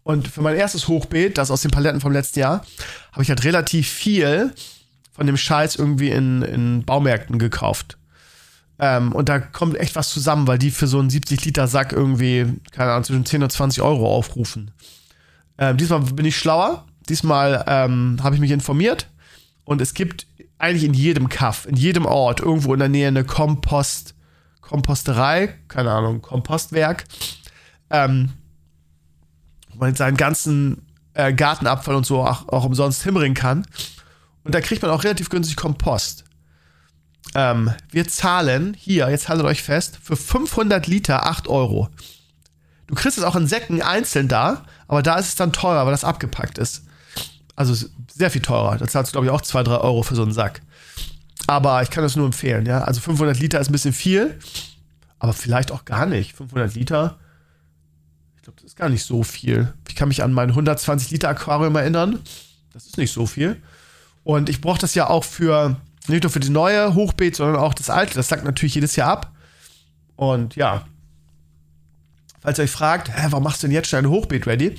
Und 0.02 0.28
für 0.28 0.42
mein 0.42 0.54
erstes 0.54 0.86
Hochbeet, 0.86 1.38
das 1.38 1.50
aus 1.50 1.62
den 1.62 1.70
Paletten 1.70 2.02
vom 2.02 2.12
letzten 2.12 2.40
Jahr, 2.40 2.64
habe 3.12 3.22
ich 3.22 3.30
halt 3.30 3.44
relativ 3.44 3.88
viel 3.88 4.52
von 5.14 5.26
dem 5.26 5.36
Scheiß 5.36 5.76
irgendwie 5.76 6.10
in, 6.10 6.42
in 6.42 6.84
Baumärkten 6.84 7.38
gekauft. 7.38 7.96
Ähm, 8.78 9.12
und 9.12 9.28
da 9.28 9.38
kommt 9.38 9.76
echt 9.76 9.94
was 9.94 10.10
zusammen, 10.10 10.46
weil 10.48 10.58
die 10.58 10.72
für 10.72 10.88
so 10.88 10.98
einen 10.98 11.08
70-Liter-Sack 11.08 11.92
irgendwie, 11.92 12.46
keine 12.72 12.90
Ahnung, 12.90 13.04
zwischen 13.04 13.24
10 13.24 13.44
und 13.44 13.52
20 13.52 13.82
Euro 13.82 14.12
aufrufen. 14.12 14.72
Ähm, 15.56 15.76
diesmal 15.76 16.00
bin 16.00 16.26
ich 16.26 16.36
schlauer. 16.36 16.84
Diesmal 17.08 17.64
ähm, 17.68 18.18
habe 18.22 18.34
ich 18.34 18.40
mich 18.40 18.50
informiert. 18.50 19.08
Und 19.64 19.80
es 19.80 19.94
gibt 19.94 20.26
eigentlich 20.58 20.84
in 20.84 20.94
jedem 20.94 21.28
Kaff, 21.28 21.66
in 21.66 21.76
jedem 21.76 22.06
Ort, 22.06 22.40
irgendwo 22.40 22.74
in 22.74 22.80
der 22.80 22.88
Nähe 22.88 23.08
eine 23.08 23.24
Kompost, 23.24 24.14
Komposterei, 24.60 25.54
keine 25.68 25.92
Ahnung, 25.92 26.22
Kompostwerk, 26.22 27.04
ähm, 27.90 28.32
wo 29.70 29.78
man 29.78 29.94
seinen 29.94 30.16
ganzen 30.16 30.86
äh, 31.12 31.32
Gartenabfall 31.32 31.94
und 31.94 32.06
so 32.06 32.22
auch, 32.22 32.48
auch 32.48 32.64
umsonst 32.64 33.02
hinbringen 33.04 33.34
kann. 33.34 33.66
Und 34.44 34.54
da 34.54 34.60
kriegt 34.60 34.82
man 34.82 34.90
auch 34.90 35.04
relativ 35.04 35.30
günstig 35.30 35.56
Kompost. 35.56 36.24
Ähm, 37.34 37.72
wir 37.90 38.06
zahlen 38.06 38.74
hier, 38.78 39.08
jetzt 39.10 39.28
haltet 39.28 39.46
euch 39.46 39.62
fest, 39.62 39.98
für 40.02 40.16
500 40.16 40.86
Liter 40.86 41.26
8 41.26 41.48
Euro. 41.48 41.88
Du 42.86 42.94
kriegst 42.94 43.18
es 43.18 43.24
auch 43.24 43.34
in 43.34 43.46
Säcken 43.46 43.82
einzeln 43.82 44.28
da, 44.28 44.66
aber 44.86 45.02
da 45.02 45.16
ist 45.18 45.28
es 45.28 45.34
dann 45.34 45.52
teurer, 45.52 45.84
weil 45.86 45.92
das 45.92 46.04
abgepackt 46.04 46.58
ist. 46.58 46.84
Also 47.56 47.88
sehr 48.12 48.30
viel 48.30 48.42
teurer. 48.42 48.76
Da 48.76 48.86
zahlst 48.86 49.10
du, 49.10 49.14
glaube 49.14 49.26
ich, 49.26 49.32
auch 49.32 49.40
2, 49.40 49.62
3 49.62 49.78
Euro 49.78 50.02
für 50.02 50.14
so 50.14 50.22
einen 50.22 50.32
Sack. 50.32 50.60
Aber 51.46 51.82
ich 51.82 51.90
kann 51.90 52.04
das 52.04 52.16
nur 52.16 52.26
empfehlen, 52.26 52.66
ja. 52.66 52.82
Also 52.82 53.00
500 53.00 53.38
Liter 53.38 53.60
ist 53.60 53.68
ein 53.68 53.72
bisschen 53.72 53.92
viel, 53.92 54.38
aber 55.18 55.32
vielleicht 55.32 55.72
auch 55.72 55.84
gar 55.84 56.06
nicht. 56.06 56.34
500 56.34 56.74
Liter, 56.74 57.18
ich 58.36 58.42
glaube, 58.42 58.56
das 58.60 58.72
ist 58.72 58.76
gar 58.76 58.88
nicht 58.88 59.04
so 59.04 59.22
viel. 59.22 59.72
Ich 59.88 59.94
kann 59.94 60.08
mich 60.08 60.22
an 60.22 60.32
mein 60.32 60.50
120 60.50 61.10
Liter 61.10 61.28
Aquarium 61.30 61.76
erinnern. 61.76 62.20
Das 62.72 62.86
ist 62.86 62.98
nicht 62.98 63.12
so 63.12 63.26
viel. 63.26 63.62
Und 64.24 64.48
ich 64.48 64.60
brauche 64.60 64.80
das 64.80 64.94
ja 64.94 65.08
auch 65.08 65.22
für, 65.22 65.76
nicht 66.08 66.22
nur 66.22 66.32
für 66.32 66.40
die 66.40 66.50
neue 66.50 66.94
Hochbeet, 66.94 67.36
sondern 67.36 67.56
auch 67.56 67.74
das 67.74 67.90
alte. 67.90 68.14
Das 68.14 68.28
sagt 68.28 68.44
natürlich 68.44 68.74
jedes 68.74 68.96
Jahr 68.96 69.10
ab. 69.10 69.32
Und 70.16 70.56
ja, 70.56 70.86
falls 72.40 72.58
ihr 72.58 72.64
euch 72.64 72.70
fragt, 72.70 73.08
hä, 73.08 73.26
warum 73.30 73.44
machst 73.44 73.62
du 73.62 73.66
denn 73.66 73.74
jetzt 73.74 73.88
schon 73.88 74.00
ein 74.00 74.10
Hochbeet 74.10 74.46
ready? 74.46 74.76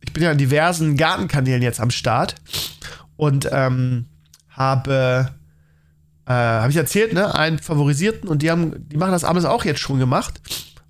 Ich 0.00 0.12
bin 0.12 0.22
ja 0.22 0.30
an 0.30 0.38
diversen 0.38 0.96
Gartenkanälen 0.96 1.62
jetzt 1.62 1.80
am 1.80 1.90
Start 1.90 2.34
und 3.16 3.48
ähm, 3.50 4.06
habe, 4.50 5.30
äh, 6.26 6.32
habe 6.32 6.70
ich 6.70 6.76
erzählt, 6.76 7.12
ne, 7.12 7.34
einen 7.34 7.58
favorisierten 7.58 8.28
und 8.28 8.42
die 8.42 8.50
haben, 8.50 8.88
die 8.88 8.96
machen 8.96 9.12
das 9.12 9.24
abends 9.24 9.44
auch 9.44 9.64
jetzt 9.64 9.80
schon 9.80 10.00
gemacht, 10.00 10.40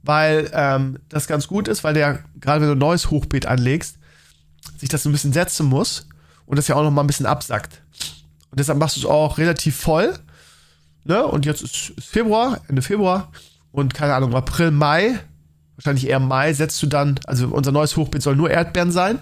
weil 0.02 0.50
ähm, 0.54 0.98
das 1.08 1.26
ganz 1.26 1.46
gut 1.46 1.68
ist, 1.68 1.84
weil 1.84 1.94
der, 1.94 2.20
gerade 2.40 2.62
wenn 2.62 2.68
du 2.68 2.74
ein 2.74 2.78
neues 2.78 3.10
Hochbeet 3.10 3.46
anlegst, 3.46 3.98
sich 4.78 4.88
das 4.88 5.04
ein 5.04 5.12
bisschen 5.12 5.34
setzen 5.34 5.66
muss 5.66 6.06
und 6.46 6.56
das 6.56 6.68
ja 6.68 6.76
auch 6.76 6.82
noch 6.82 6.90
mal 6.90 7.02
ein 7.02 7.06
bisschen 7.06 7.26
absackt. 7.26 7.82
Und 8.50 8.60
deshalb 8.60 8.78
machst 8.78 8.96
du 8.96 9.00
es 9.00 9.06
auch 9.06 9.38
relativ 9.38 9.76
voll. 9.76 10.18
Ne? 11.04 11.24
Und 11.24 11.46
jetzt 11.46 11.62
ist, 11.62 11.90
ist 11.90 12.08
Februar, 12.08 12.60
Ende 12.68 12.82
Februar 12.82 13.32
und 13.72 13.94
keine 13.94 14.14
Ahnung, 14.14 14.34
April, 14.34 14.70
Mai, 14.70 15.18
wahrscheinlich 15.76 16.08
eher 16.08 16.20
Mai, 16.20 16.52
setzt 16.52 16.82
du 16.82 16.86
dann, 16.86 17.18
also 17.26 17.48
unser 17.48 17.72
neues 17.72 17.96
Hochbeet 17.96 18.22
soll 18.22 18.36
nur 18.36 18.50
Erdbeeren 18.50 18.92
sein. 18.92 19.18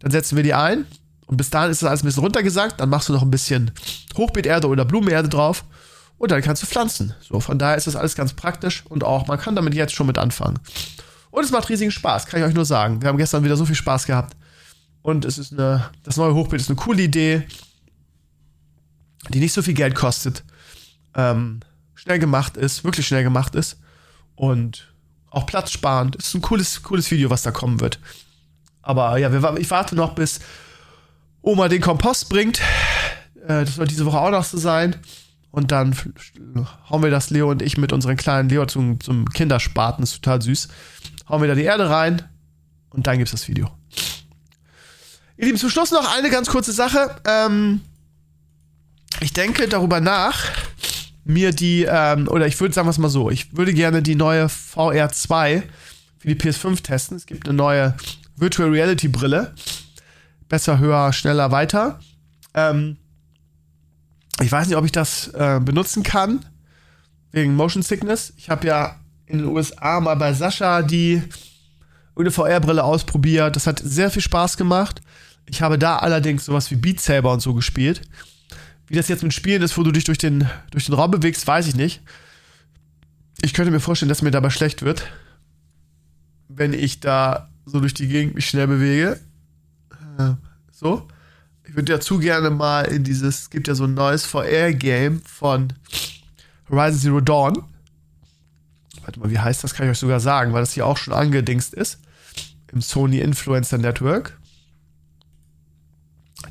Dann 0.00 0.10
setzen 0.10 0.36
wir 0.36 0.42
die 0.42 0.54
ein 0.54 0.86
und 1.26 1.36
bis 1.36 1.50
dahin 1.50 1.70
ist 1.70 1.82
das 1.82 1.88
alles 1.88 2.02
ein 2.02 2.06
bisschen 2.06 2.22
runtergesagt. 2.22 2.80
Dann 2.80 2.88
machst 2.88 3.08
du 3.08 3.12
noch 3.12 3.22
ein 3.22 3.30
bisschen 3.30 3.70
Hochbeeterde 4.16 4.66
oder 4.66 4.84
Blumenerde 4.84 5.28
drauf 5.28 5.64
und 6.16 6.30
dann 6.30 6.42
kannst 6.42 6.62
du 6.62 6.66
pflanzen. 6.66 7.14
So, 7.20 7.40
von 7.40 7.58
daher 7.58 7.76
ist 7.76 7.86
das 7.86 7.96
alles 7.96 8.14
ganz 8.14 8.32
praktisch 8.32 8.84
und 8.88 9.04
auch, 9.04 9.26
man 9.26 9.38
kann 9.38 9.54
damit 9.54 9.74
jetzt 9.74 9.94
schon 9.94 10.06
mit 10.06 10.18
anfangen. 10.18 10.58
Und 11.30 11.44
es 11.44 11.50
macht 11.50 11.68
riesigen 11.68 11.90
Spaß, 11.90 12.26
kann 12.26 12.40
ich 12.40 12.46
euch 12.46 12.54
nur 12.54 12.64
sagen. 12.64 13.02
Wir 13.02 13.08
haben 13.08 13.18
gestern 13.18 13.44
wieder 13.44 13.56
so 13.56 13.64
viel 13.64 13.76
Spaß 13.76 14.06
gehabt. 14.06 14.36
Und 15.02 15.24
es 15.24 15.38
ist 15.38 15.52
eine, 15.52 15.90
das 16.02 16.16
neue 16.16 16.34
Hochbeet 16.34 16.60
ist 16.60 16.68
eine 16.68 16.76
coole 16.76 17.02
Idee, 17.02 17.46
die 19.30 19.40
nicht 19.40 19.52
so 19.52 19.62
viel 19.62 19.74
Geld 19.74 19.94
kostet, 19.94 20.44
ähm, 21.14 21.60
schnell 21.94 22.18
gemacht 22.18 22.56
ist, 22.56 22.84
wirklich 22.84 23.06
schnell 23.06 23.22
gemacht 23.22 23.54
ist 23.54 23.78
und 24.34 24.94
auch 25.30 25.46
platzsparend. 25.46 26.16
Es 26.16 26.28
ist 26.28 26.34
ein 26.34 26.42
cooles, 26.42 26.82
cooles 26.82 27.10
Video, 27.10 27.30
was 27.30 27.42
da 27.42 27.50
kommen 27.50 27.80
wird. 27.80 28.00
Aber 28.82 29.16
ja, 29.18 29.32
wir, 29.32 29.58
ich 29.58 29.70
warte 29.70 29.94
noch, 29.94 30.14
bis 30.14 30.40
Oma 31.42 31.68
den 31.68 31.80
Kompost 31.80 32.28
bringt. 32.28 32.60
Äh, 33.46 33.64
das 33.64 33.76
soll 33.76 33.86
diese 33.86 34.06
Woche 34.06 34.20
auch 34.20 34.30
noch 34.30 34.44
so 34.44 34.58
sein. 34.58 34.96
Und 35.50 35.72
dann 35.72 35.96
hauen 36.88 37.02
wir 37.02 37.10
das 37.10 37.30
Leo 37.30 37.50
und 37.50 37.60
ich 37.60 37.76
mit 37.76 37.92
unseren 37.92 38.16
kleinen 38.16 38.48
Leo 38.48 38.66
zum, 38.66 39.00
zum 39.00 39.28
Kinderspaten. 39.28 40.02
Ist 40.02 40.14
total 40.22 40.42
süß. 40.42 40.68
Hauen 41.28 41.40
wir 41.40 41.48
da 41.48 41.54
die 41.54 41.62
Erde 41.62 41.90
rein 41.90 42.22
und 42.90 43.06
dann 43.06 43.18
gibt's 43.18 43.32
das 43.32 43.48
Video. 43.48 43.70
Ihr 45.40 45.46
Lieben, 45.46 45.56
zum 45.56 45.70
Schluss 45.70 45.90
noch 45.90 46.14
eine 46.14 46.28
ganz 46.28 46.50
kurze 46.50 46.70
Sache. 46.70 47.16
Ähm, 47.24 47.80
ich 49.22 49.32
denke 49.32 49.68
darüber 49.68 49.98
nach, 49.98 50.44
mir 51.24 51.52
die, 51.52 51.86
ähm, 51.88 52.28
oder 52.28 52.46
ich 52.46 52.60
würde 52.60 52.74
sagen 52.74 52.86
wir 52.86 52.90
es 52.90 52.98
mal 52.98 53.08
so, 53.08 53.30
ich 53.30 53.56
würde 53.56 53.72
gerne 53.72 54.02
die 54.02 54.16
neue 54.16 54.48
VR2 54.48 55.62
für 56.18 56.28
die 56.28 56.34
PS5 56.34 56.82
testen. 56.82 57.16
Es 57.16 57.24
gibt 57.24 57.48
eine 57.48 57.56
neue 57.56 57.94
Virtual 58.36 58.68
Reality 58.68 59.08
Brille. 59.08 59.54
Besser, 60.50 60.78
höher, 60.78 61.10
schneller, 61.14 61.50
weiter. 61.50 62.00
Ähm, 62.52 62.98
ich 64.42 64.52
weiß 64.52 64.68
nicht, 64.68 64.76
ob 64.76 64.84
ich 64.84 64.92
das 64.92 65.28
äh, 65.28 65.58
benutzen 65.58 66.02
kann, 66.02 66.44
wegen 67.32 67.56
Motion 67.56 67.82
Sickness. 67.82 68.34
Ich 68.36 68.50
habe 68.50 68.66
ja 68.66 68.96
in 69.24 69.38
den 69.38 69.46
USA 69.46 70.00
mal 70.00 70.16
bei 70.16 70.34
Sascha 70.34 70.82
die 70.82 71.22
eine 72.14 72.30
VR-Brille 72.30 72.84
ausprobiert. 72.84 73.56
Das 73.56 73.66
hat 73.66 73.80
sehr 73.82 74.10
viel 74.10 74.20
Spaß 74.20 74.58
gemacht. 74.58 75.00
Ich 75.50 75.62
habe 75.62 75.78
da 75.78 75.96
allerdings 75.96 76.44
sowas 76.44 76.70
wie 76.70 76.76
Beat 76.76 77.00
Saber 77.00 77.32
und 77.32 77.40
so 77.40 77.54
gespielt. 77.54 78.02
Wie 78.86 78.94
das 78.94 79.08
jetzt 79.08 79.24
mit 79.24 79.34
Spielen 79.34 79.62
ist, 79.62 79.76
wo 79.76 79.82
du 79.82 79.90
dich 79.90 80.04
durch 80.04 80.18
den, 80.18 80.48
durch 80.70 80.86
den 80.86 80.94
Raum 80.94 81.10
bewegst, 81.10 81.44
weiß 81.44 81.66
ich 81.66 81.74
nicht. 81.74 82.00
Ich 83.42 83.52
könnte 83.52 83.72
mir 83.72 83.80
vorstellen, 83.80 84.08
dass 84.08 84.22
mir 84.22 84.30
dabei 84.30 84.50
schlecht 84.50 84.82
wird, 84.82 85.06
wenn 86.48 86.72
ich 86.72 87.00
da 87.00 87.50
so 87.66 87.80
durch 87.80 87.94
die 87.94 88.06
Gegend 88.06 88.36
mich 88.36 88.48
schnell 88.48 88.68
bewege. 88.68 89.18
Äh, 90.18 90.34
so. 90.70 91.08
Ich 91.64 91.74
würde 91.74 91.92
ja 91.92 92.00
zu 92.00 92.20
gerne 92.20 92.50
mal 92.50 92.82
in 92.82 93.02
dieses, 93.02 93.42
es 93.42 93.50
gibt 93.50 93.66
ja 93.66 93.74
so 93.74 93.84
ein 93.84 93.94
neues 93.94 94.24
VR-Game 94.26 95.20
von 95.22 95.72
Horizon 96.68 97.00
Zero 97.00 97.20
Dawn. 97.20 97.64
Warte 99.02 99.18
mal, 99.18 99.30
wie 99.30 99.38
heißt 99.38 99.64
das? 99.64 99.74
Kann 99.74 99.86
ich 99.86 99.90
euch 99.90 99.98
sogar 99.98 100.20
sagen, 100.20 100.52
weil 100.52 100.62
das 100.62 100.72
hier 100.72 100.86
auch 100.86 100.96
schon 100.96 101.14
angedingst 101.14 101.74
ist. 101.74 101.98
Im 102.72 102.80
Sony 102.80 103.18
Influencer 103.18 103.78
Network. 103.78 104.39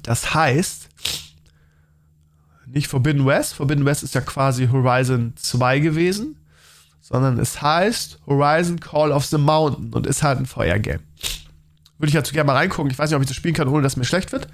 Das 0.04 0.34
heißt, 0.34 0.90
nicht 2.66 2.88
Forbidden 2.88 3.26
West. 3.26 3.56
Forbidden 3.56 3.86
West 3.86 4.04
ist 4.04 4.16
ja 4.16 4.22
quasi 4.22 4.68
Horizon 4.68 5.34
2 5.36 5.80
gewesen, 5.80 6.38
sondern 7.02 7.40
es 7.40 7.62
heißt 7.62 8.20
Horizon 8.28 8.80
Call 8.80 9.12
of 9.12 9.26
the 9.26 9.38
Mountain 9.38 9.92
und 9.94 10.06
ist 10.06 10.24
halt 10.24 10.40
ein 10.40 10.46
VR-Game. 10.46 11.00
Würde 11.98 12.10
ich 12.10 12.14
dazu 12.14 12.34
gerne 12.34 12.48
mal 12.48 12.56
reingucken. 12.56 12.92
Ich 12.92 12.98
weiß 12.98 13.10
nicht, 13.10 13.18
ob 13.18 13.22
ich 13.22 13.28
das 13.28 13.36
spielen 13.36 13.56
kann, 13.56 13.68
ohne 13.68 13.84
dass 13.84 13.98
mir 13.98 14.06
schlecht 14.06 14.32
wird. 14.32 14.48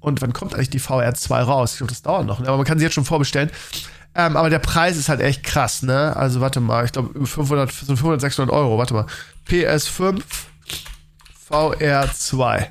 Und 0.00 0.20
wann 0.20 0.32
kommt 0.32 0.54
eigentlich 0.54 0.70
die 0.70 0.80
VR 0.80 1.14
2 1.14 1.42
raus? 1.42 1.72
Ich 1.72 1.78
glaube, 1.78 1.92
das 1.92 2.02
dauert 2.02 2.26
noch. 2.26 2.40
Ne? 2.40 2.48
Aber 2.48 2.56
man 2.56 2.66
kann 2.66 2.78
sie 2.78 2.84
jetzt 2.84 2.94
schon 2.94 3.04
vorbestellen. 3.04 3.50
Ähm, 4.14 4.36
aber 4.36 4.50
der 4.50 4.58
Preis 4.58 4.96
ist 4.96 5.08
halt 5.08 5.20
echt 5.20 5.42
krass, 5.42 5.82
ne? 5.82 6.14
Also 6.16 6.40
warte 6.40 6.60
mal, 6.60 6.84
ich 6.84 6.92
glaube 6.92 7.24
500, 7.24 7.72
500, 7.72 8.20
600 8.20 8.54
Euro. 8.54 8.76
Warte 8.78 8.94
mal. 8.94 9.06
PS5 9.48 10.22
VR 11.48 12.12
2. 12.12 12.70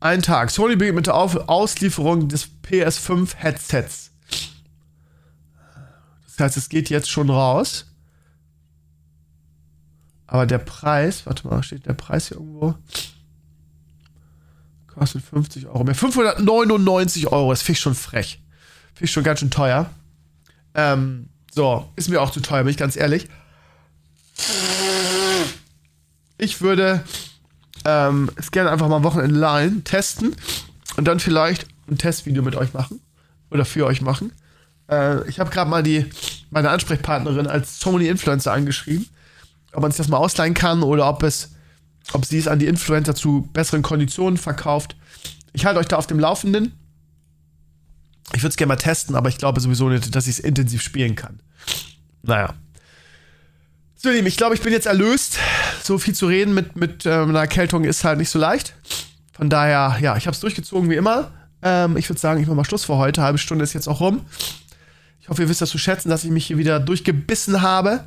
Ein 0.00 0.22
Tag. 0.22 0.50
Sony 0.50 0.76
beginnt 0.76 0.96
mit 0.96 1.06
der 1.06 1.14
Auf 1.14 1.36
Auslieferung 1.48 2.28
des 2.28 2.48
PS5 2.64 3.36
Headsets. 3.36 4.10
Das 6.24 6.38
heißt, 6.38 6.56
es 6.56 6.70
geht 6.70 6.88
jetzt 6.88 7.10
schon 7.10 7.28
raus. 7.28 7.86
Aber 10.26 10.46
der 10.46 10.58
Preis, 10.58 11.26
warte 11.26 11.46
mal, 11.46 11.62
steht 11.62 11.84
der 11.84 11.92
Preis 11.92 12.28
hier 12.28 12.38
irgendwo? 12.38 12.74
Kostet 14.86 15.22
50 15.22 15.66
Euro 15.66 15.84
mehr. 15.84 15.94
599 15.94 17.26
Euro, 17.28 17.50
das 17.50 17.62
finde 17.62 17.76
ich 17.76 17.80
schon 17.80 17.94
frech. 17.94 18.40
Finde 18.94 19.04
ich 19.04 19.12
schon 19.12 19.24
ganz 19.24 19.40
schön 19.40 19.50
teuer. 19.50 19.90
Ähm, 20.74 21.28
so, 21.52 21.90
ist 21.96 22.08
mir 22.08 22.22
auch 22.22 22.30
zu 22.30 22.40
teuer, 22.40 22.62
bin 22.62 22.70
ich 22.70 22.76
ganz 22.78 22.96
ehrlich. 22.96 23.28
Ich 26.38 26.60
würde 26.62 27.04
ähm, 27.84 28.30
gerne 28.50 28.70
einfach 28.70 28.88
mal 28.88 28.96
am 28.96 29.04
Wochenende 29.04 29.38
leihen, 29.38 29.84
testen 29.84 30.36
und 30.96 31.06
dann 31.06 31.20
vielleicht 31.20 31.66
ein 31.88 31.98
Testvideo 31.98 32.42
mit 32.42 32.56
euch 32.56 32.72
machen 32.72 33.00
oder 33.50 33.64
für 33.64 33.86
euch 33.86 34.00
machen. 34.00 34.32
Äh, 34.90 35.28
ich 35.28 35.40
habe 35.40 35.50
gerade 35.50 35.70
mal 35.70 35.82
die 35.82 36.06
meine 36.50 36.70
Ansprechpartnerin 36.70 37.46
als 37.46 37.78
Sony 37.78 38.08
Influencer 38.08 38.52
angeschrieben, 38.52 39.06
ob 39.72 39.82
man 39.82 39.90
sich 39.90 39.98
das 39.98 40.08
mal 40.08 40.18
ausleihen 40.18 40.54
kann 40.54 40.82
oder 40.82 41.08
ob 41.08 41.22
es 41.22 41.50
ob 42.12 42.24
sie 42.24 42.38
es 42.38 42.48
an 42.48 42.58
die 42.58 42.66
Influencer 42.66 43.14
zu 43.14 43.48
besseren 43.52 43.82
Konditionen 43.82 44.36
verkauft. 44.36 44.96
ich 45.52 45.64
halte 45.64 45.78
euch 45.78 45.86
da 45.86 45.96
auf 45.96 46.06
dem 46.06 46.18
Laufenden. 46.18 46.72
Ich 48.32 48.42
würde 48.42 48.48
es 48.48 48.56
gerne 48.56 48.68
mal 48.68 48.76
testen, 48.76 49.16
aber 49.16 49.28
ich 49.28 49.38
glaube 49.38 49.60
sowieso 49.60 49.88
nicht, 49.88 50.14
dass 50.14 50.26
ich 50.26 50.38
es 50.38 50.40
intensiv 50.40 50.82
spielen 50.82 51.14
kann. 51.14 51.40
Naja. 52.22 52.54
So, 53.96 54.08
ihr 54.08 54.16
Lieben, 54.16 54.28
ich 54.28 54.36
glaube, 54.36 54.54
ich 54.54 54.62
bin 54.62 54.72
jetzt 54.72 54.86
erlöst. 54.86 55.38
So 55.82 55.98
viel 55.98 56.14
zu 56.14 56.26
reden 56.26 56.54
mit, 56.54 56.76
mit 56.76 57.06
äh, 57.06 57.10
einer 57.10 57.40
Erkältung 57.40 57.84
ist 57.84 58.04
halt 58.04 58.18
nicht 58.18 58.30
so 58.30 58.38
leicht. 58.38 58.74
Von 59.32 59.48
daher, 59.48 59.96
ja, 60.00 60.16
ich 60.16 60.26
habe 60.26 60.34
es 60.34 60.40
durchgezogen 60.40 60.90
wie 60.90 60.96
immer. 60.96 61.30
Ähm, 61.62 61.96
ich 61.96 62.08
würde 62.08 62.20
sagen, 62.20 62.40
ich 62.40 62.46
mache 62.46 62.56
mal 62.56 62.64
Schluss 62.64 62.84
für 62.84 62.96
heute. 62.96 63.22
halbe 63.22 63.38
Stunde 63.38 63.62
ist 63.62 63.72
jetzt 63.72 63.88
auch 63.88 64.00
rum. 64.00 64.20
Ich 65.20 65.28
hoffe, 65.28 65.42
ihr 65.42 65.48
wisst 65.48 65.62
das 65.62 65.70
zu 65.70 65.78
schätzen, 65.78 66.08
dass 66.08 66.24
ich 66.24 66.30
mich 66.30 66.46
hier 66.46 66.58
wieder 66.58 66.80
durchgebissen 66.80 67.62
habe. 67.62 68.04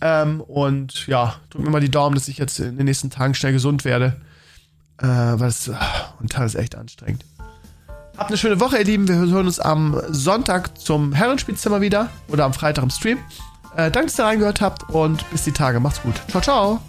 Ähm, 0.00 0.40
und 0.40 1.06
ja, 1.06 1.36
drückt 1.50 1.64
mir 1.64 1.70
mal 1.70 1.80
die 1.80 1.90
Daumen, 1.90 2.14
dass 2.14 2.28
ich 2.28 2.38
jetzt 2.38 2.58
in 2.60 2.76
den 2.76 2.86
nächsten 2.86 3.10
Tagen 3.10 3.34
schnell 3.34 3.52
gesund 3.52 3.84
werde. 3.84 4.20
Äh, 4.98 5.06
weil 5.06 5.48
es 5.48 5.70
ach, 5.70 6.20
und 6.20 6.32
Teil 6.32 6.46
ist 6.46 6.54
echt 6.54 6.76
anstrengend. 6.76 7.24
Habt 8.16 8.30
eine 8.30 8.38
schöne 8.38 8.60
Woche, 8.60 8.78
ihr 8.78 8.84
Lieben. 8.84 9.08
Wir 9.08 9.16
hören 9.16 9.46
uns 9.46 9.58
am 9.58 10.00
Sonntag 10.08 10.78
zum 10.78 11.12
Herrenspielzimmer 11.12 11.80
wieder 11.80 12.10
oder 12.28 12.44
am 12.44 12.54
Freitag 12.54 12.84
im 12.84 12.90
Stream. 12.90 13.18
Äh, 13.76 13.90
danke, 13.90 14.06
dass 14.06 14.18
ihr 14.18 14.24
reingehört 14.24 14.60
habt 14.60 14.88
und 14.90 15.28
bis 15.30 15.44
die 15.44 15.52
Tage. 15.52 15.80
Macht's 15.80 16.02
gut. 16.02 16.14
Ciao, 16.28 16.42
ciao. 16.42 16.80